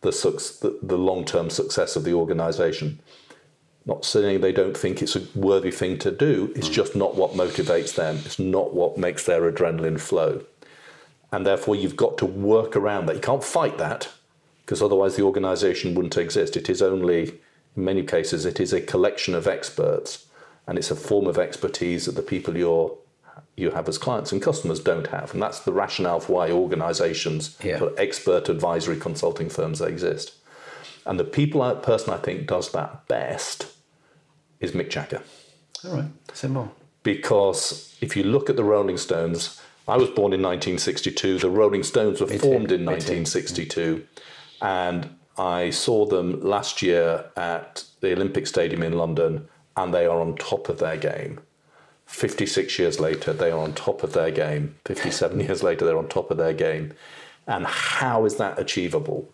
the, 0.00 0.78
the, 0.82 0.98
long 0.98 1.24
term 1.24 1.50
success 1.50 1.96
of 1.96 2.04
the 2.04 2.12
organization. 2.12 3.00
Not 3.86 4.04
saying 4.04 4.40
they 4.40 4.52
don't 4.52 4.76
think 4.76 5.02
it's 5.02 5.16
a 5.16 5.22
worthy 5.34 5.70
thing 5.70 5.98
to 5.98 6.10
do, 6.10 6.52
it's 6.56 6.68
just 6.68 6.96
not 6.96 7.16
what 7.16 7.32
motivates 7.32 7.94
them, 7.94 8.16
it's 8.24 8.38
not 8.38 8.74
what 8.74 8.98
makes 8.98 9.24
their 9.24 9.50
adrenaline 9.50 10.00
flow. 10.00 10.44
And 11.32 11.44
therefore, 11.44 11.74
you've 11.74 11.96
got 11.96 12.16
to 12.18 12.26
work 12.26 12.76
around 12.76 13.06
that. 13.06 13.16
You 13.16 13.20
can't 13.20 13.42
fight 13.42 13.76
that 13.78 14.08
because 14.64 14.80
otherwise 14.80 15.16
the 15.16 15.22
organization 15.22 15.94
wouldn't 15.94 16.16
exist. 16.16 16.56
It 16.56 16.70
is 16.70 16.80
only, 16.80 17.40
in 17.76 17.84
many 17.84 18.04
cases, 18.04 18.46
it 18.46 18.60
is 18.60 18.72
a 18.72 18.80
collection 18.80 19.34
of 19.34 19.46
experts 19.46 20.26
and 20.66 20.78
it's 20.78 20.90
a 20.90 20.96
form 20.96 21.26
of 21.26 21.38
expertise 21.38 22.06
that 22.06 22.14
the 22.14 22.22
people 22.22 22.56
you're 22.56 22.96
you 23.56 23.70
have 23.70 23.88
as 23.88 23.98
clients 23.98 24.32
and 24.32 24.42
customers 24.42 24.80
don't 24.80 25.08
have. 25.08 25.32
And 25.32 25.42
that's 25.42 25.60
the 25.60 25.72
rationale 25.72 26.20
for 26.20 26.32
why 26.32 26.50
organizations, 26.50 27.56
yeah. 27.62 27.78
for 27.78 27.92
expert 27.98 28.48
advisory 28.48 28.98
consulting 28.98 29.48
firms 29.48 29.78
they 29.78 29.88
exist. 29.88 30.34
And 31.06 31.20
the 31.20 31.24
people 31.24 31.60
person 31.76 32.12
I 32.12 32.16
think 32.16 32.46
does 32.46 32.72
that 32.72 33.06
best 33.08 33.66
is 34.60 34.72
Mick 34.72 34.90
Jagger. 34.90 35.22
All 35.84 35.96
right, 35.96 36.06
say 36.32 36.48
more. 36.48 36.70
Because 37.02 37.94
if 38.00 38.16
you 38.16 38.24
look 38.24 38.48
at 38.48 38.56
the 38.56 38.64
Rolling 38.64 38.96
Stones, 38.96 39.60
I 39.86 39.96
was 39.98 40.08
born 40.08 40.32
in 40.32 40.40
1962. 40.40 41.38
The 41.38 41.50
Rolling 41.50 41.82
Stones 41.82 42.20
were 42.20 42.26
formed 42.26 42.72
in 42.72 42.86
1962, 42.86 44.06
and 44.62 45.10
I 45.36 45.68
saw 45.70 46.06
them 46.06 46.40
last 46.40 46.80
year 46.80 47.26
at 47.36 47.84
the 48.00 48.12
Olympic 48.12 48.46
Stadium 48.46 48.82
in 48.82 48.94
London, 48.94 49.48
and 49.76 49.92
they 49.92 50.06
are 50.06 50.20
on 50.20 50.36
top 50.36 50.70
of 50.70 50.78
their 50.78 50.96
game. 50.96 51.40
56 52.14 52.78
years 52.78 53.00
later, 53.00 53.32
they 53.32 53.50
are 53.50 53.58
on 53.58 53.72
top 53.72 54.04
of 54.04 54.12
their 54.12 54.30
game. 54.30 54.76
57 54.84 55.40
years 55.46 55.64
later, 55.64 55.84
they're 55.84 55.98
on 55.98 56.08
top 56.08 56.30
of 56.30 56.36
their 56.36 56.52
game. 56.52 56.94
And 57.46 57.66
how 57.66 58.24
is 58.24 58.36
that 58.36 58.58
achievable? 58.58 59.28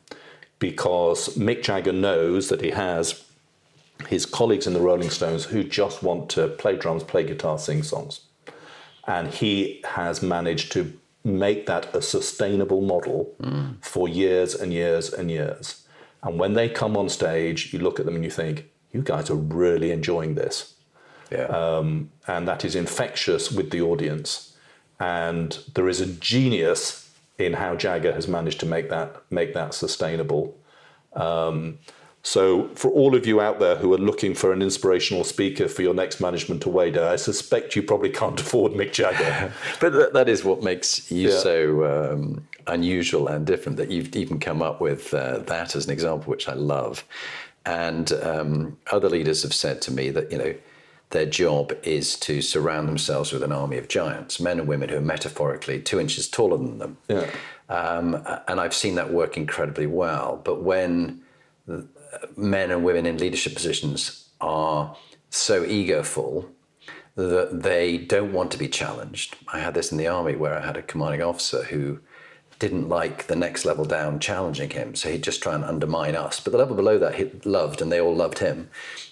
Because 0.58 1.36
Mick 1.36 1.62
Jagger 1.62 1.92
knows 1.92 2.48
that 2.48 2.62
he 2.62 2.70
has 2.70 3.22
his 4.08 4.24
colleagues 4.24 4.66
in 4.66 4.72
the 4.72 4.80
Rolling 4.80 5.10
Stones 5.10 5.44
who 5.44 5.62
just 5.62 6.02
want 6.02 6.30
to 6.30 6.48
play 6.48 6.74
drums, 6.74 7.04
play 7.04 7.22
guitar, 7.22 7.58
sing 7.58 7.82
songs. 7.82 8.20
And 9.06 9.28
he 9.28 9.82
has 9.84 10.22
managed 10.22 10.72
to 10.72 10.98
make 11.22 11.66
that 11.66 11.94
a 11.94 12.00
sustainable 12.00 12.80
model 12.80 13.34
mm. 13.42 13.84
for 13.84 14.08
years 14.08 14.54
and 14.54 14.72
years 14.72 15.12
and 15.12 15.30
years. 15.30 15.86
And 16.22 16.38
when 16.38 16.54
they 16.54 16.70
come 16.70 16.96
on 16.96 17.10
stage, 17.10 17.74
you 17.74 17.78
look 17.78 18.00
at 18.00 18.06
them 18.06 18.14
and 18.14 18.24
you 18.24 18.30
think, 18.30 18.70
you 18.90 19.02
guys 19.02 19.28
are 19.28 19.34
really 19.34 19.90
enjoying 19.90 20.34
this. 20.34 20.74
Yeah. 21.30 21.44
Um, 21.44 22.10
and 22.26 22.46
that 22.48 22.64
is 22.64 22.74
infectious 22.74 23.50
with 23.50 23.70
the 23.70 23.80
audience. 23.80 24.56
And 24.98 25.58
there 25.74 25.88
is 25.88 26.00
a 26.00 26.06
genius 26.06 27.10
in 27.38 27.54
how 27.54 27.74
Jagger 27.74 28.12
has 28.12 28.28
managed 28.28 28.60
to 28.60 28.66
make 28.66 28.90
that 28.90 29.16
make 29.30 29.54
that 29.54 29.74
sustainable. 29.74 30.56
Um, 31.14 31.78
so, 32.22 32.68
for 32.74 32.90
all 32.90 33.14
of 33.14 33.26
you 33.26 33.40
out 33.40 33.60
there 33.60 33.76
who 33.76 33.94
are 33.94 33.98
looking 33.98 34.34
for 34.34 34.52
an 34.52 34.60
inspirational 34.60 35.24
speaker 35.24 35.68
for 35.68 35.80
your 35.80 35.94
next 35.94 36.20
management 36.20 36.66
away 36.66 36.90
day, 36.90 37.06
I 37.06 37.16
suspect 37.16 37.74
you 37.74 37.82
probably 37.82 38.10
can't 38.10 38.38
afford 38.44 38.72
Mick 38.72 38.92
Jagger. 38.92 39.52
but 39.80 39.92
that, 39.94 40.12
that 40.12 40.28
is 40.28 40.44
what 40.44 40.62
makes 40.62 41.10
you 41.10 41.30
yeah. 41.30 41.38
so 41.38 42.12
um, 42.12 42.46
unusual 42.66 43.28
and 43.28 43.46
different 43.46 43.78
that 43.78 43.90
you've 43.90 44.14
even 44.14 44.38
come 44.38 44.60
up 44.60 44.82
with 44.82 45.14
uh, 45.14 45.38
that 45.38 45.74
as 45.74 45.86
an 45.86 45.92
example, 45.92 46.30
which 46.30 46.46
I 46.46 46.54
love. 46.54 47.04
And 47.64 48.12
um, 48.12 48.78
other 48.90 49.08
leaders 49.08 49.42
have 49.42 49.54
said 49.54 49.80
to 49.82 49.92
me 49.92 50.10
that, 50.10 50.30
you 50.30 50.38
know, 50.38 50.54
their 51.10 51.26
job 51.26 51.76
is 51.82 52.16
to 52.20 52.40
surround 52.40 52.88
themselves 52.88 53.32
with 53.32 53.42
an 53.42 53.52
army 53.52 53.76
of 53.78 53.88
giants, 53.88 54.40
men 54.40 54.60
and 54.60 54.68
women 54.68 54.88
who 54.88 54.96
are 54.96 55.02
metaphorically 55.02 55.80
two 55.80 56.00
inches 56.00 56.28
taller 56.28 56.56
than 56.56 56.78
them. 56.78 56.98
Yeah. 57.08 57.30
Um, 57.68 58.24
and 58.48 58.60
I've 58.60 58.74
seen 58.74 58.94
that 58.94 59.12
work 59.12 59.36
incredibly 59.36 59.86
well. 59.86 60.40
But 60.42 60.62
when 60.62 61.22
men 62.36 62.70
and 62.70 62.84
women 62.84 63.06
in 63.06 63.18
leadership 63.18 63.54
positions 63.54 64.28
are 64.40 64.96
so 65.30 65.64
egoful 65.64 66.46
that 67.16 67.62
they 67.62 67.98
don't 67.98 68.32
want 68.32 68.52
to 68.52 68.58
be 68.58 68.68
challenged, 68.68 69.36
I 69.52 69.58
had 69.58 69.74
this 69.74 69.92
in 69.92 69.98
the 69.98 70.06
army 70.06 70.36
where 70.36 70.54
I 70.54 70.64
had 70.64 70.76
a 70.76 70.82
commanding 70.82 71.22
officer 71.22 71.64
who 71.64 72.00
didn't 72.60 72.88
like 72.88 73.26
the 73.26 73.36
next 73.36 73.64
level 73.64 73.84
down 73.84 74.20
challenging 74.20 74.70
him. 74.70 74.94
So 74.94 75.10
he'd 75.10 75.22
just 75.22 75.42
try 75.42 75.54
and 75.54 75.64
undermine 75.64 76.14
us. 76.14 76.38
But 76.40 76.52
the 76.52 76.58
level 76.58 76.76
below 76.76 76.98
that 76.98 77.16
he 77.16 77.30
loved 77.44 77.82
and 77.82 77.90
they 77.90 78.00
all 78.00 78.14
loved 78.14 78.38
him. 78.38 78.68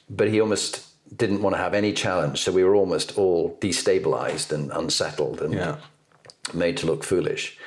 But 0.08 0.28
he 0.28 0.40
almost 0.40 0.87
didn't 1.16 1.42
want 1.42 1.54
to 1.54 1.62
have 1.62 1.74
any 1.74 1.92
challenge. 1.92 2.40
So 2.40 2.52
we 2.52 2.64
were 2.64 2.74
almost 2.74 3.16
all 3.18 3.56
destabilized 3.60 4.52
and 4.52 4.70
unsettled 4.72 5.40
and 5.40 5.54
yeah. 5.54 5.76
made 6.52 6.76
to 6.78 6.86
look 6.86 7.04
foolish. 7.04 7.58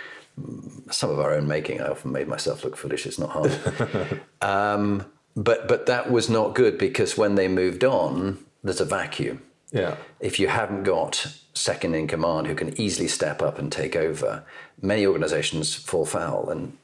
Some 0.90 1.10
of 1.10 1.20
our 1.20 1.34
own 1.34 1.48
making. 1.48 1.82
I 1.82 1.90
often 1.90 2.12
made 2.12 2.28
myself 2.28 2.64
look 2.64 2.78
foolish. 2.78 3.06
It's 3.06 3.20
not 3.20 3.30
hard. 3.30 4.22
um, 4.42 5.06
but 5.36 5.68
but 5.68 5.86
that 5.86 6.12
was 6.12 6.30
not 6.30 6.56
good 6.56 6.78
because 6.78 7.18
when 7.18 7.36
they 7.36 7.48
moved 7.48 7.84
on, 7.84 8.40
there's 8.64 8.82
a 8.82 8.86
vacuum. 8.86 9.42
Yeah. 9.72 9.96
If 10.20 10.40
you 10.40 10.48
haven't 10.48 10.84
got 10.84 11.28
second 11.54 11.96
in 11.96 12.08
command 12.08 12.48
who 12.48 12.56
can 12.56 12.80
easily 12.80 13.08
step 13.08 13.42
up 13.42 13.58
and 13.58 13.72
take 13.72 13.96
over, 13.96 14.44
many 14.82 15.06
organizations 15.06 15.74
fall 15.74 16.06
foul. 16.06 16.50
And 16.50 16.78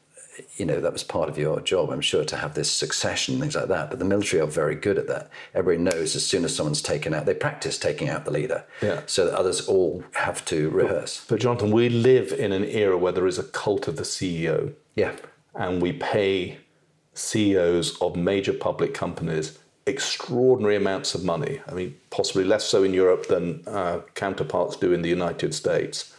you 0.55 0.65
know 0.65 0.79
that 0.79 0.93
was 0.93 1.03
part 1.03 1.29
of 1.29 1.37
your 1.37 1.59
job, 1.61 1.89
I'm 1.89 2.01
sure, 2.01 2.23
to 2.25 2.37
have 2.37 2.53
this 2.53 2.71
succession 2.71 3.39
things 3.39 3.55
like 3.55 3.67
that. 3.67 3.89
But 3.89 3.99
the 3.99 4.05
military 4.05 4.41
are 4.41 4.47
very 4.47 4.75
good 4.75 4.97
at 4.97 5.07
that. 5.07 5.29
Everybody 5.53 5.83
knows 5.83 6.15
as 6.15 6.25
soon 6.25 6.45
as 6.45 6.55
someone's 6.55 6.81
taken 6.81 7.13
out, 7.13 7.25
they 7.25 7.33
practice 7.33 7.77
taking 7.77 8.09
out 8.09 8.25
the 8.25 8.31
leader, 8.31 8.65
yeah. 8.81 9.01
so 9.05 9.25
that 9.25 9.35
others 9.35 9.67
all 9.67 10.03
have 10.13 10.43
to 10.45 10.69
rehearse. 10.69 11.25
But, 11.27 11.35
but 11.35 11.41
Jonathan, 11.41 11.71
we 11.71 11.89
live 11.89 12.31
in 12.31 12.51
an 12.51 12.63
era 12.65 12.97
where 12.97 13.11
there 13.11 13.27
is 13.27 13.39
a 13.39 13.43
cult 13.43 13.87
of 13.87 13.97
the 13.97 14.03
CEO. 14.03 14.73
Yeah, 14.95 15.15
and 15.55 15.81
we 15.81 15.93
pay 15.93 16.59
CEOs 17.13 17.99
of 18.01 18.15
major 18.15 18.53
public 18.53 18.93
companies 18.93 19.57
extraordinary 19.87 20.75
amounts 20.75 21.15
of 21.15 21.23
money. 21.23 21.61
I 21.67 21.73
mean, 21.73 21.95
possibly 22.09 22.43
less 22.43 22.65
so 22.65 22.83
in 22.83 22.93
Europe 22.93 23.27
than 23.27 23.63
uh, 23.65 24.01
counterparts 24.13 24.75
do 24.75 24.93
in 24.93 25.01
the 25.01 25.09
United 25.09 25.55
States. 25.55 26.13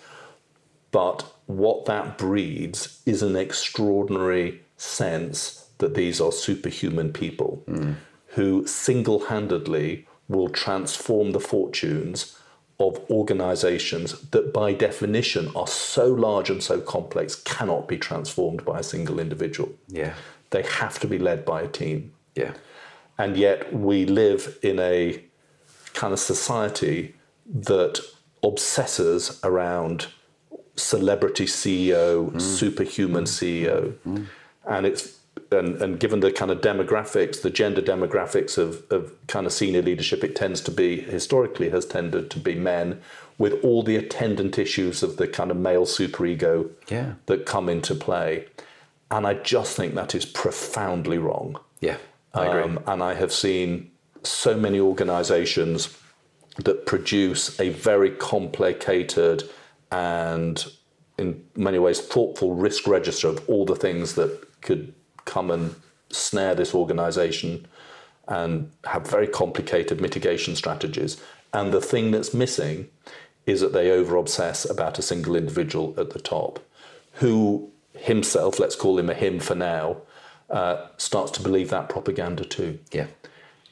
But 0.90 1.24
what 1.46 1.86
that 1.86 2.18
breeds 2.18 3.02
is 3.04 3.22
an 3.22 3.36
extraordinary 3.36 4.62
sense 4.76 5.68
that 5.78 5.94
these 5.94 6.20
are 6.20 6.32
superhuman 6.32 7.12
people 7.12 7.62
mm. 7.68 7.96
who 8.28 8.66
single 8.66 9.26
handedly 9.26 10.06
will 10.28 10.48
transform 10.48 11.32
the 11.32 11.40
fortunes 11.40 12.38
of 12.80 12.98
organizations 13.10 14.20
that, 14.30 14.52
by 14.52 14.72
definition, 14.72 15.50
are 15.56 15.66
so 15.66 16.06
large 16.06 16.48
and 16.48 16.62
so 16.62 16.80
complex, 16.80 17.34
cannot 17.34 17.88
be 17.88 17.98
transformed 17.98 18.64
by 18.64 18.78
a 18.78 18.82
single 18.82 19.18
individual. 19.18 19.72
Yeah. 19.88 20.14
They 20.50 20.62
have 20.62 20.98
to 21.00 21.06
be 21.08 21.18
led 21.18 21.44
by 21.44 21.62
a 21.62 21.68
team. 21.68 22.12
Yeah. 22.34 22.52
And 23.16 23.36
yet, 23.36 23.74
we 23.74 24.04
live 24.04 24.58
in 24.62 24.78
a 24.78 25.24
kind 25.94 26.12
of 26.12 26.20
society 26.20 27.16
that 27.46 28.00
obsesses 28.44 29.40
around 29.42 30.06
celebrity 30.78 31.44
CEO, 31.44 32.30
mm. 32.30 32.40
superhuman 32.40 33.24
mm. 33.24 33.28
CEO, 33.28 33.92
mm. 34.06 34.26
and 34.66 34.86
it's 34.86 35.18
and, 35.50 35.80
and 35.80 36.00
given 36.00 36.20
the 36.20 36.32
kind 36.32 36.50
of 36.50 36.60
demographics, 36.60 37.42
the 37.42 37.50
gender 37.50 37.80
demographics 37.80 38.58
of, 38.58 38.84
of 38.90 39.12
kind 39.28 39.46
of 39.46 39.52
senior 39.52 39.82
leadership, 39.82 40.22
it 40.22 40.36
tends 40.36 40.60
to 40.62 40.70
be 40.70 41.00
historically 41.00 41.70
has 41.70 41.86
tended 41.86 42.30
to 42.30 42.38
be 42.38 42.54
men 42.54 43.00
with 43.38 43.54
all 43.64 43.82
the 43.82 43.96
attendant 43.96 44.58
issues 44.58 45.02
of 45.02 45.16
the 45.16 45.28
kind 45.28 45.50
of 45.50 45.56
male 45.56 45.86
superego 45.86 46.70
yeah. 46.88 47.14
that 47.26 47.46
come 47.46 47.68
into 47.68 47.94
play. 47.94 48.46
And 49.10 49.26
I 49.26 49.34
just 49.34 49.76
think 49.76 49.94
that 49.94 50.14
is 50.14 50.26
profoundly 50.26 51.18
wrong. 51.18 51.58
Yeah, 51.80 51.96
I 52.34 52.46
agree. 52.46 52.62
Um, 52.62 52.80
and 52.86 53.02
I 53.02 53.14
have 53.14 53.32
seen 53.32 53.90
so 54.22 54.56
many 54.56 54.80
organizations 54.80 55.96
that 56.56 56.84
produce 56.84 57.58
a 57.60 57.70
very 57.70 58.10
complicated 58.10 59.48
and 59.90 60.70
in 61.18 61.44
many 61.56 61.78
ways 61.78 62.00
thoughtful 62.00 62.54
risk 62.54 62.86
register 62.86 63.28
of 63.28 63.48
all 63.48 63.64
the 63.64 63.76
things 63.76 64.14
that 64.14 64.60
could 64.60 64.94
come 65.24 65.50
and 65.50 65.74
snare 66.10 66.54
this 66.54 66.74
organization 66.74 67.66
and 68.28 68.70
have 68.84 69.08
very 69.08 69.26
complicated 69.26 70.00
mitigation 70.00 70.54
strategies. 70.54 71.20
And 71.52 71.72
the 71.72 71.80
thing 71.80 72.10
that's 72.10 72.34
missing 72.34 72.88
is 73.46 73.60
that 73.62 73.72
they 73.72 73.90
over 73.90 74.16
obsess 74.16 74.68
about 74.68 74.98
a 74.98 75.02
single 75.02 75.34
individual 75.34 75.94
at 75.96 76.10
the 76.10 76.20
top 76.20 76.60
who 77.14 77.70
himself, 77.94 78.58
let's 78.58 78.76
call 78.76 78.98
him 78.98 79.10
a 79.10 79.14
him 79.14 79.40
for 79.40 79.54
now, 79.54 79.96
uh, 80.50 80.86
starts 80.98 81.30
to 81.32 81.42
believe 81.42 81.70
that 81.70 81.88
propaganda 81.88 82.44
too. 82.44 82.78
Yeah. 82.92 83.06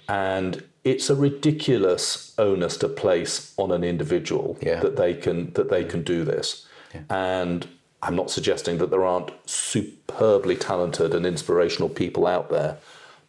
And 0.08 0.64
it's 0.86 1.10
a 1.10 1.16
ridiculous 1.16 2.32
onus 2.38 2.76
to 2.76 2.88
place 2.88 3.52
on 3.56 3.72
an 3.72 3.82
individual 3.82 4.56
yeah. 4.62 4.78
that 4.78 4.94
they 4.96 5.14
can 5.14 5.52
that 5.54 5.68
they 5.68 5.84
can 5.84 6.02
do 6.04 6.24
this. 6.24 6.64
Yeah. 6.94 7.00
And 7.10 7.68
I'm 8.02 8.14
not 8.14 8.30
suggesting 8.30 8.78
that 8.78 8.90
there 8.90 9.04
aren't 9.04 9.32
superbly 9.46 10.54
talented 10.56 11.12
and 11.12 11.26
inspirational 11.26 11.88
people 11.88 12.24
out 12.24 12.50
there, 12.50 12.78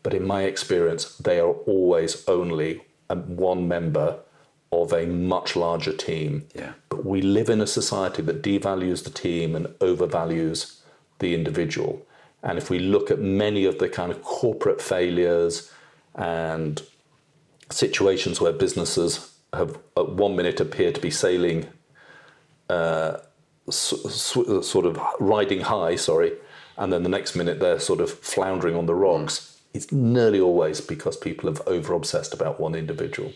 but 0.04 0.14
in 0.14 0.28
my 0.28 0.44
experience, 0.44 1.18
they 1.18 1.40
are 1.40 1.54
always 1.74 2.24
only 2.28 2.82
one 3.10 3.68
member 3.68 4.20
of 4.72 4.94
a 4.94 5.08
much 5.08 5.56
larger 5.56 5.94
team. 5.94 6.46
Yeah. 6.54 6.74
But 6.90 7.06
we 7.06 7.24
live 7.24 7.50
in 7.50 7.60
a 7.60 7.68
society 7.68 8.22
that 8.22 8.44
devalues 8.44 9.04
the 9.04 9.10
team 9.10 9.56
and 9.56 9.66
overvalues 9.80 10.82
the 11.18 11.34
individual. 11.34 12.06
And 12.44 12.60
if 12.60 12.70
we 12.70 12.78
look 12.78 13.10
at 13.10 13.20
many 13.20 13.66
of 13.66 13.80
the 13.80 13.90
kind 13.90 14.12
of 14.12 14.22
corporate 14.22 14.82
failures 14.82 15.72
and 16.14 16.84
situations 17.70 18.40
where 18.42 18.54
businesses 18.54 19.34
have 19.54 19.78
at 19.96 20.10
one 20.10 20.36
minute 20.36 20.60
appear 20.60 20.92
to 20.92 21.02
be 21.02 21.12
sailing, 21.12 21.68
uh, 22.70 23.18
sort 23.70 24.86
of 24.86 25.00
riding 25.20 25.62
high, 25.62 25.96
sorry, 25.96 26.34
and 26.78 26.92
then 26.92 27.04
the 27.04 27.10
next 27.10 27.36
minute 27.36 27.60
they're 27.60 27.80
sort 27.80 28.00
of 28.00 28.12
floundering 28.12 28.76
on 28.76 28.86
the 28.86 28.96
rocks. 28.96 29.60
It's 29.74 29.92
nearly 29.92 30.40
always 30.40 30.82
because 30.82 31.18
people 31.18 31.50
have 31.50 31.62
over 31.68 31.94
obsessed 31.94 32.34
about 32.34 32.60
one 32.60 32.76
individual. 32.76 33.34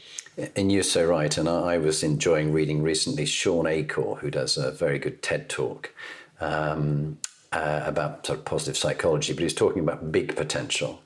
And 0.55 0.71
you're 0.71 0.83
so 0.83 1.05
right. 1.05 1.37
And 1.37 1.47
I 1.47 1.77
was 1.77 2.03
enjoying 2.03 2.53
reading 2.53 2.81
recently 2.81 3.25
Shawn 3.25 3.67
Achor, 3.67 4.15
who 4.15 4.31
does 4.31 4.57
a 4.57 4.71
very 4.71 4.97
good 4.97 5.21
TED 5.21 5.49
talk 5.49 5.93
um, 6.39 7.19
uh, 7.51 7.83
about 7.85 8.25
sort 8.25 8.39
of 8.39 8.45
positive 8.45 8.77
psychology, 8.77 9.33
but 9.33 9.43
he's 9.43 9.53
talking 9.53 9.83
about 9.83 10.11
big 10.11 10.35
potential 10.35 11.01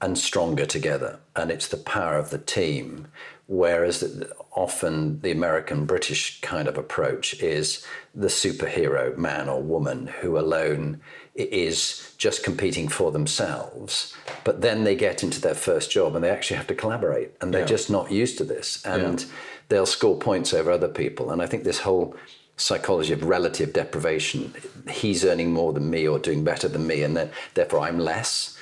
and 0.00 0.18
stronger 0.18 0.66
together. 0.66 1.18
And 1.34 1.50
it's 1.50 1.68
the 1.68 1.76
power 1.76 2.16
of 2.16 2.30
the 2.30 2.38
team. 2.38 3.08
Whereas 3.48 4.24
often 4.52 5.20
the 5.20 5.30
American 5.30 5.86
British 5.86 6.40
kind 6.40 6.66
of 6.66 6.76
approach 6.76 7.40
is 7.40 7.86
the 8.14 8.26
superhero 8.26 9.16
man 9.16 9.48
or 9.48 9.62
woman 9.62 10.08
who 10.08 10.36
alone 10.36 11.00
is 11.36 12.14
just 12.18 12.42
competing 12.42 12.88
for 12.88 13.12
themselves. 13.12 14.16
But 14.42 14.62
then 14.62 14.84
they 14.84 14.96
get 14.96 15.22
into 15.22 15.40
their 15.40 15.54
first 15.54 15.90
job 15.90 16.16
and 16.16 16.24
they 16.24 16.30
actually 16.30 16.56
have 16.56 16.66
to 16.68 16.74
collaborate 16.74 17.32
and 17.40 17.54
they're 17.54 17.60
yeah. 17.60 17.66
just 17.66 17.90
not 17.90 18.10
used 18.10 18.38
to 18.38 18.44
this. 18.44 18.84
And 18.84 19.20
yeah. 19.20 19.26
they'll 19.68 19.86
score 19.86 20.18
points 20.18 20.52
over 20.52 20.70
other 20.72 20.88
people. 20.88 21.30
And 21.30 21.40
I 21.40 21.46
think 21.46 21.62
this 21.62 21.80
whole 21.80 22.16
psychology 22.56 23.12
of 23.12 23.22
relative 23.22 23.72
deprivation, 23.72 24.52
he's 24.90 25.24
earning 25.24 25.52
more 25.52 25.72
than 25.72 25.90
me 25.90 26.08
or 26.08 26.18
doing 26.18 26.42
better 26.42 26.68
than 26.68 26.86
me, 26.86 27.02
and 27.02 27.16
then 27.16 27.30
therefore 27.54 27.80
I'm 27.80 27.98
less 27.98 28.55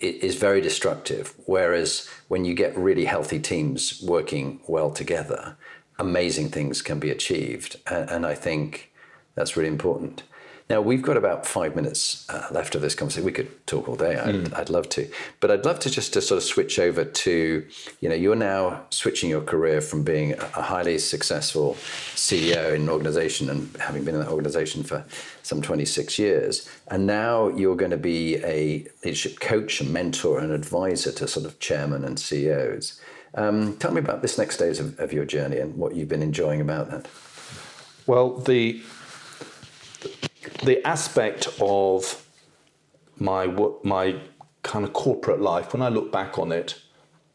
is 0.00 0.36
very 0.36 0.60
destructive. 0.60 1.34
Whereas 1.46 2.08
when 2.28 2.44
you 2.44 2.54
get 2.54 2.76
really 2.76 3.04
healthy 3.04 3.38
teams 3.38 4.02
working 4.02 4.60
well 4.66 4.90
together, 4.90 5.56
amazing 5.98 6.50
things 6.50 6.82
can 6.82 6.98
be 6.98 7.10
achieved. 7.10 7.76
And, 7.86 8.10
and 8.10 8.26
I 8.26 8.34
think 8.34 8.92
that's 9.34 9.56
really 9.56 9.68
important. 9.68 10.22
Now, 10.70 10.82
we've 10.82 11.00
got 11.00 11.16
about 11.16 11.46
five 11.46 11.74
minutes 11.74 12.28
uh, 12.28 12.46
left 12.50 12.74
of 12.74 12.82
this 12.82 12.94
conversation. 12.94 13.24
We 13.24 13.32
could 13.32 13.66
talk 13.66 13.88
all 13.88 13.96
day. 13.96 14.18
I'd, 14.18 14.34
mm. 14.34 14.58
I'd, 14.58 14.68
love 14.68 14.86
to. 14.90 15.10
But 15.40 15.50
I'd 15.50 15.64
love 15.64 15.78
to 15.80 15.90
just 15.90 16.12
to 16.12 16.20
sort 16.20 16.36
of 16.36 16.44
switch 16.44 16.78
over 16.78 17.06
to, 17.06 17.66
you 18.00 18.08
know, 18.08 18.14
you're 18.14 18.36
now 18.36 18.82
switching 18.90 19.30
your 19.30 19.40
career 19.40 19.80
from 19.80 20.02
being 20.02 20.34
a 20.34 20.62
highly 20.62 20.98
successful 20.98 21.74
CEO 22.14 22.74
in 22.74 22.82
an 22.82 22.88
organization 22.90 23.48
and 23.48 23.74
having 23.78 24.04
been 24.04 24.14
in 24.14 24.20
that 24.20 24.30
organization 24.30 24.82
for 24.82 25.06
some 25.42 25.62
26 25.62 26.18
years. 26.18 26.68
And 26.88 27.06
now 27.06 27.48
you're 27.48 27.76
going 27.76 27.90
to 27.90 27.96
be 27.96 28.36
a 28.44 28.86
leadership 29.02 29.40
coach, 29.40 29.80
a 29.80 29.84
mentor, 29.84 30.38
and 30.38 30.52
advisor 30.52 31.12
to 31.12 31.26
sort 31.26 31.46
of 31.46 31.58
chairman 31.60 32.04
and 32.04 32.20
CEOs. 32.20 33.00
Um, 33.34 33.78
tell 33.78 33.92
me 33.92 34.00
about 34.00 34.20
this 34.20 34.36
next 34.36 34.56
stage 34.56 34.80
of, 34.80 34.98
of 35.00 35.14
your 35.14 35.24
journey 35.24 35.58
and 35.58 35.76
what 35.76 35.94
you've 35.94 36.08
been 36.08 36.22
enjoying 36.22 36.60
about 36.60 36.90
that. 36.90 37.08
Well, 38.06 38.36
the 38.36 38.82
the 40.64 40.86
aspect 40.86 41.48
of 41.60 42.26
my 43.18 43.46
my 43.82 44.20
kind 44.62 44.84
of 44.84 44.92
corporate 44.92 45.40
life, 45.40 45.72
when 45.72 45.82
I 45.82 45.88
look 45.88 46.12
back 46.12 46.38
on 46.38 46.52
it, 46.52 46.80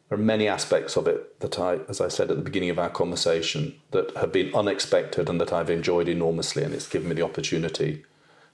there 0.09 0.17
are 0.17 0.21
many 0.21 0.47
aspects 0.47 0.95
of 0.95 1.07
it 1.07 1.39
that 1.39 1.59
I, 1.59 1.79
as 1.89 1.99
I 1.99 2.07
said 2.07 2.29
at 2.29 2.37
the 2.37 2.43
beginning 2.43 2.69
of 2.69 2.79
our 2.79 2.89
conversation, 2.89 3.75
that 3.91 4.15
have 4.17 4.31
been 4.31 4.53
unexpected 4.53 5.29
and 5.29 5.39
that 5.41 5.53
I've 5.53 5.69
enjoyed 5.69 6.07
enormously, 6.07 6.63
and 6.63 6.73
it's 6.73 6.87
given 6.87 7.09
me 7.09 7.15
the 7.15 7.23
opportunity 7.23 8.03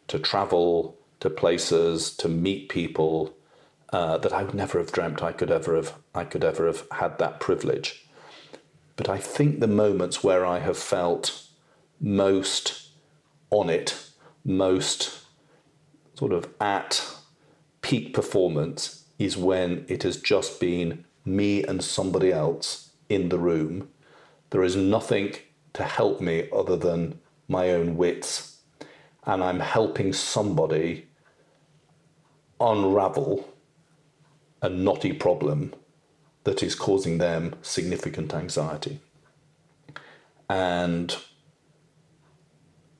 to 0.08 0.20
travel 0.20 0.98
to 1.20 1.30
places, 1.30 2.12
to 2.16 2.30
meet 2.30 2.70
people 2.70 3.36
uh, 3.92 4.18
that 4.20 4.32
I 4.32 4.44
would 4.44 4.56
never 4.56 4.80
have 4.80 4.92
dreamt 4.92 5.22
I 5.22 5.32
could 5.32 5.52
ever 5.52 5.76
have 5.76 5.94
I 6.16 6.24
could 6.24 6.44
ever 6.44 6.68
have 6.68 6.84
had 6.92 7.18
that 7.20 7.40
privilege. 7.40 8.08
But 8.96 9.10
I 9.10 9.18
think 9.18 9.60
the 9.60 9.68
moments 9.68 10.24
where 10.24 10.46
I 10.46 10.60
have 10.60 10.78
felt 10.78 11.44
most 12.00 12.90
on 13.50 13.70
it 13.70 14.09
most 14.44 15.26
sort 16.14 16.34
of 16.34 16.50
at 16.60 17.06
peak 17.82 18.14
performance 18.14 19.06
is 19.18 19.38
when 19.38 19.86
it 19.88 20.04
has 20.04 20.18
just 20.18 20.60
been 20.60 21.06
me 21.26 21.64
and 21.64 21.84
somebody 21.84 22.32
else 22.32 22.92
in 23.10 23.30
the 23.30 23.40
room. 23.40 23.90
There 24.50 24.64
is 24.64 24.76
nothing 24.76 25.36
to 25.74 25.84
help 25.84 26.22
me 26.22 26.50
other 26.54 26.78
than 26.78 27.20
my 27.48 27.72
own 27.72 27.98
wits, 27.98 28.58
and 29.26 29.44
I'm 29.44 29.60
helping 29.60 30.14
somebody 30.14 31.08
unravel 32.60 33.48
a 34.62 34.70
knotty 34.70 35.14
problem 35.14 35.74
that 36.44 36.64
is 36.64 36.76
causing 36.76 37.18
them 37.18 37.56
significant 37.62 38.34
anxiety. 38.34 39.00
And 40.50 41.16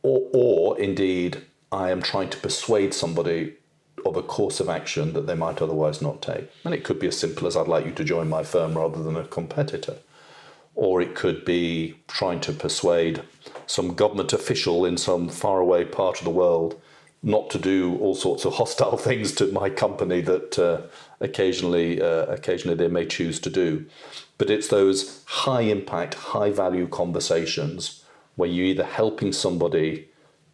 or, 0.04 0.30
or 0.34 0.80
indeed, 0.80 1.42
I 1.72 1.92
am 1.92 2.02
trying 2.02 2.30
to 2.30 2.38
persuade 2.38 2.94
somebody 2.94 3.54
of 4.06 4.16
a 4.16 4.24
course 4.24 4.60
of 4.60 4.70
action 4.70 5.14
that 5.14 5.28
they 5.28 5.36
might 5.36 5.62
otherwise 5.62 6.02
not 6.02 6.22
take. 6.22 6.50
And 6.64 6.74
it 6.74 6.84
could 6.84 7.00
be 7.00 7.08
as 7.08 7.18
simple 7.18 7.48
as 7.48 7.56
I'd 7.56 7.68
like 7.68 7.86
you 7.86 7.92
to 7.92 8.04
join 8.04 8.30
my 8.30 8.44
firm 8.44 8.78
rather 8.78 9.04
than 9.04 9.16
a 9.16 9.28
competitor. 9.28 9.98
Or 10.76 11.02
it 11.02 11.16
could 11.16 11.44
be 11.44 12.00
trying 12.08 12.40
to 12.42 12.54
persuade 12.54 13.22
some 13.68 13.94
government 13.96 14.34
official 14.34 14.86
in 14.86 14.98
some 14.98 15.30
faraway 15.30 15.86
part 15.86 16.20
of 16.20 16.24
the 16.24 16.32
world 16.32 16.80
not 17.22 17.50
to 17.50 17.60
do 17.60 17.98
all 17.98 18.16
sorts 18.16 18.46
of 18.46 18.54
hostile 18.54 18.98
things 19.08 19.34
to 19.34 19.52
my 19.52 19.70
company 19.70 20.22
that 20.22 20.58
uh, 20.58 20.82
occasionally 21.20 22.02
uh, 22.02 22.26
occasionally 22.28 22.78
they 22.78 22.88
may 22.88 23.06
choose 23.06 23.40
to 23.42 23.50
do. 23.50 23.86
But 24.38 24.50
it's 24.50 24.70
those 24.70 25.24
high 25.26 25.62
impact, 25.62 26.14
high 26.14 26.50
value 26.50 26.88
conversations 26.88 27.99
where 28.40 28.50
you're 28.50 28.68
either 28.68 28.86
helping 28.86 29.34
somebody 29.34 30.08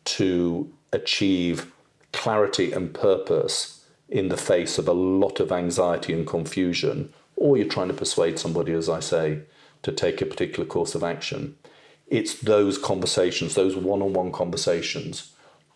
to 0.04 0.74
achieve 0.91 1.71
clarity 2.13 2.71
and 2.71 2.95
purpose 2.95 3.86
in 4.10 4.30
the 4.30 4.38
face 4.38 4.80
of 4.80 4.88
a 4.88 4.93
lot 4.93 5.39
of 5.39 5.52
anxiety 5.52 6.12
and 6.12 6.26
confusion, 6.26 7.13
or 7.36 7.58
you're 7.58 7.67
trying 7.67 7.88
to 7.88 7.93
persuade 7.93 8.39
somebody, 8.39 8.74
as 8.74 8.89
I 8.89 9.00
say, 9.02 9.41
to 9.84 9.91
take 9.91 10.19
a 10.19 10.26
particular 10.26 10.65
course 10.65 10.95
of 10.95 11.04
action. 11.04 11.58
It's 12.08 12.34
those 12.34 12.80
conversations, 12.80 13.54
those 13.54 13.76
one 13.76 14.02
on 14.02 14.13
one 14.13 14.32
conversations, 14.32 15.34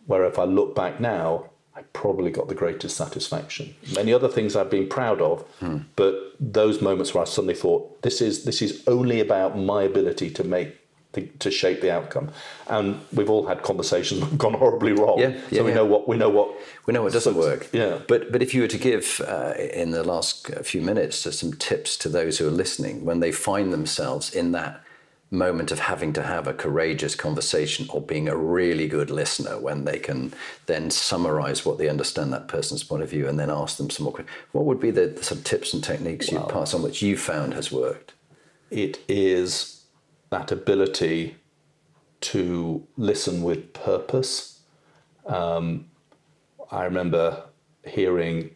where 0.08 0.24
if 0.24 0.40
I 0.40 0.46
look 0.46 0.74
back 0.74 1.00
now, 1.00 1.52
I 1.76 1.82
probably 1.94 2.32
got 2.32 2.48
the 2.48 2.56
greatest 2.56 2.98
satisfaction. 2.98 3.76
Many 3.94 4.14
other 4.14 4.30
things 4.30 4.56
I've 4.56 4.72
been 4.72 4.90
proud 4.90 5.22
of, 5.22 5.42
hmm. 5.60 5.78
but 5.96 6.16
those 6.40 6.82
moments 6.82 7.14
where 7.14 7.22
I 7.22 7.26
suddenly 7.26 7.54
thought, 7.54 8.02
this 8.02 8.20
is 8.20 8.46
this 8.46 8.64
is 8.64 8.84
only 8.88 9.20
about 9.20 9.60
my 9.60 9.84
ability 9.84 10.32
to 10.32 10.44
make 10.44 10.79
to, 11.14 11.26
to, 11.26 11.52
shape 11.52 11.82
the 11.82 11.92
outcome. 11.92 12.32
And 12.68 13.02
we've 13.12 13.30
all 13.30 13.48
had 13.48 13.64
conversations 13.64 14.20
that 14.22 14.28
have 14.28 14.38
gone 14.38 14.54
horribly 14.54 14.94
wrong. 14.94 15.20
Yeah, 15.20 15.30
yeah 15.50 15.60
so 15.60 15.64
we 15.64 15.72
yeah. 15.72 15.78
know 15.78 15.86
what 15.86 16.08
we 16.08 16.18
know 16.18 16.30
what 16.30 16.52
we 16.86 16.94
know 16.94 17.04
what 17.04 17.14
doesn't 17.14 17.34
so, 17.34 17.40
work. 17.40 17.70
Yeah. 17.72 18.00
But 18.08 18.32
but 18.32 18.42
if 18.42 18.54
you 18.54 18.62
were 18.62 18.68
to 18.68 18.78
give 18.78 19.22
uh, 19.28 19.54
in 19.58 19.92
the 19.92 20.04
last 20.04 20.48
few 20.64 20.82
minutes 20.82 21.26
uh, 21.26 21.32
some 21.32 21.54
tips 21.54 21.98
to 21.98 22.10
those 22.10 22.38
who 22.38 22.48
are 22.48 22.52
listening 22.52 23.06
when 23.06 23.20
they 23.20 23.32
find 23.32 23.74
themselves 23.74 24.34
in 24.34 24.52
that 24.54 24.84
moment 25.32 25.72
of 25.72 25.80
having 25.80 26.12
to 26.14 26.24
have 26.24 26.48
a 26.48 26.54
courageous 26.54 27.14
conversation 27.14 27.86
or 27.90 28.02
being 28.02 28.28
a 28.28 28.36
really 28.36 28.88
good 28.88 29.12
listener 29.12 29.60
when 29.60 29.86
they 29.86 30.00
can 30.00 30.34
then 30.66 30.90
summarize 30.90 31.64
what 31.64 31.78
they 31.78 31.88
understand 31.88 32.34
that 32.34 32.48
person's 32.48 32.84
point 32.84 33.04
of 33.04 33.10
view 33.10 33.28
and 33.28 33.40
then 33.40 33.50
ask 33.50 33.78
them 33.78 33.92
some 33.92 34.06
more 34.06 34.14
questions. 34.14 34.36
What 34.54 34.66
would 34.66 34.80
be 34.80 34.90
the, 34.90 35.08
the 35.08 35.24
sort 35.24 35.40
of 35.40 35.44
tips 35.44 35.74
and 35.74 35.84
techniques 35.84 36.32
well, 36.32 36.42
you'd 36.42 36.52
pass 36.52 36.74
on 36.74 36.82
which 36.82 37.04
you 37.04 37.16
found 37.16 37.54
has 37.54 37.72
worked? 37.72 38.14
It 38.72 39.00
is 39.08 39.79
that 40.30 40.52
ability 40.52 41.36
to 42.22 42.86
listen 42.98 43.42
with 43.42 43.74
purpose. 43.74 44.62
Um, 45.26 45.86
I 46.72 46.84
remember 46.84 47.44
hearing 47.86 48.52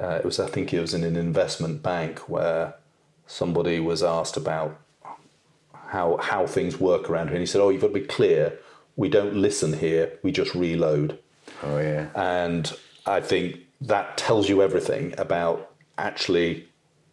uh, 0.00 0.18
it 0.18 0.24
was 0.24 0.40
I 0.40 0.48
think 0.48 0.72
it 0.74 0.80
was 0.80 0.94
in 0.94 1.04
an 1.04 1.16
investment 1.16 1.82
bank 1.82 2.28
where 2.28 2.74
somebody 3.26 3.78
was 3.78 4.02
asked 4.02 4.36
about 4.36 4.78
how 5.88 6.16
how 6.16 6.46
things 6.46 6.80
work 6.80 7.08
around 7.08 7.28
here, 7.28 7.36
and 7.36 7.42
he 7.42 7.46
said, 7.46 7.60
"Oh, 7.60 7.70
you've 7.70 7.82
got 7.82 7.88
to 7.88 7.94
be 7.94 8.00
clear. 8.00 8.58
We 8.96 9.08
don't 9.08 9.34
listen 9.34 9.74
here. 9.74 10.18
We 10.22 10.32
just 10.32 10.54
reload." 10.54 11.18
Oh 11.62 11.78
yeah. 11.78 12.08
And 12.14 12.72
I 13.06 13.20
think 13.20 13.60
that 13.80 14.16
tells 14.16 14.48
you 14.48 14.62
everything 14.62 15.14
about 15.18 15.70
actually 15.98 16.68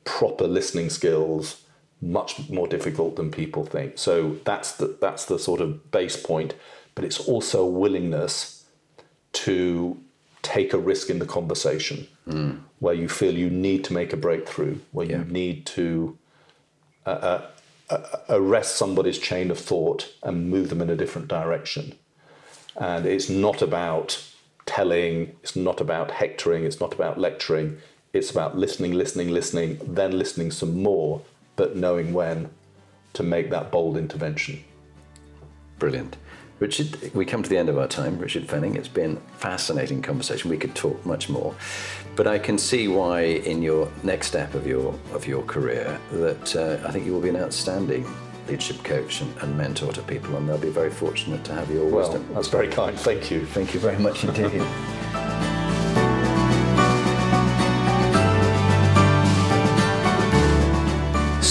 proper 0.05 0.47
listening 0.47 0.89
skills 0.89 1.63
much 2.01 2.49
more 2.49 2.67
difficult 2.67 3.15
than 3.15 3.31
people 3.31 3.65
think. 3.65 3.97
So 3.97 4.37
that's 4.45 4.73
the 4.73 4.97
that's 5.01 5.25
the 5.25 5.39
sort 5.39 5.61
of 5.61 5.91
base 5.91 6.17
point, 6.21 6.55
but 6.95 7.03
it's 7.03 7.19
also 7.19 7.63
a 7.63 7.69
willingness 7.69 8.65
to 9.31 9.97
take 10.41 10.73
a 10.73 10.77
risk 10.77 11.09
in 11.09 11.19
the 11.19 11.25
conversation 11.25 12.07
mm. 12.27 12.59
where 12.79 12.93
you 12.93 13.09
feel 13.09 13.37
you 13.37 13.49
need 13.49 13.83
to 13.83 13.93
make 13.93 14.13
a 14.13 14.17
breakthrough, 14.17 14.77
where 14.91 15.05
yeah. 15.05 15.19
you 15.19 15.25
need 15.25 15.65
to 15.65 16.17
uh, 17.05 17.09
uh, 17.09 17.47
uh, 17.89 18.17
arrest 18.29 18.77
somebody's 18.77 19.17
chain 19.17 19.51
of 19.51 19.59
thought 19.59 20.13
and 20.23 20.49
move 20.49 20.69
them 20.69 20.81
in 20.81 20.89
a 20.89 20.95
different 20.95 21.27
direction. 21.27 21.93
And 22.77 23.05
it's 23.05 23.29
not 23.29 23.61
about 23.61 24.23
telling, 24.65 25.35
it's 25.43 25.55
not 25.55 25.81
about 25.81 26.11
hectoring, 26.11 26.63
it's 26.63 26.79
not 26.79 26.93
about 26.93 27.19
lecturing. 27.19 27.79
It's 28.13 28.31
about 28.31 28.57
listening, 28.57 28.93
listening, 28.93 29.29
listening, 29.29 29.79
then 29.83 30.17
listening 30.17 30.51
some 30.51 30.81
more, 30.81 31.21
but 31.59 31.75
knowing 31.75 32.13
when 32.13 32.49
to 33.11 33.21
make 33.21 33.49
that 33.49 33.69
bold 33.69 33.97
intervention. 33.97 34.63
Brilliant. 35.77 36.15
Richard, 36.59 37.13
we 37.13 37.25
come 37.25 37.43
to 37.43 37.49
the 37.49 37.57
end 37.57 37.67
of 37.67 37.77
our 37.77 37.87
time. 37.87 38.17
Richard 38.17 38.47
Fenning, 38.47 38.77
it's 38.77 38.87
been 38.87 39.17
a 39.17 39.37
fascinating 39.37 40.01
conversation. 40.01 40.49
We 40.49 40.57
could 40.57 40.73
talk 40.73 41.05
much 41.05 41.27
more, 41.27 41.53
but 42.15 42.27
I 42.27 42.39
can 42.39 42.57
see 42.57 42.87
why 42.87 43.23
in 43.23 43.61
your 43.61 43.91
next 44.03 44.27
step 44.27 44.55
of 44.55 44.65
your 44.65 44.93
of 45.11 45.27
your 45.27 45.43
career 45.43 45.99
that 46.13 46.55
uh, 46.55 46.87
I 46.87 46.91
think 46.91 47.05
you 47.05 47.11
will 47.11 47.21
be 47.21 47.29
an 47.29 47.37
outstanding 47.37 48.07
leadership 48.47 48.81
coach 48.83 49.19
and, 49.19 49.37
and, 49.41 49.57
mentor 49.57 49.91
to 49.91 50.01
people, 50.03 50.37
and 50.37 50.47
they'll 50.47 50.57
be 50.57 50.69
very 50.69 50.91
fortunate 50.91 51.43
to 51.43 51.53
have 51.53 51.69
your 51.69 51.85
well, 51.85 52.09
wisdom. 52.09 52.25
That's 52.33 52.47
very 52.47 52.69
kind. 52.69 52.97
Thank 52.97 53.29
you. 53.31 53.45
Thank 53.45 53.73
you 53.73 53.81
very 53.81 53.99
much 53.99 54.23
indeed. 54.23 54.63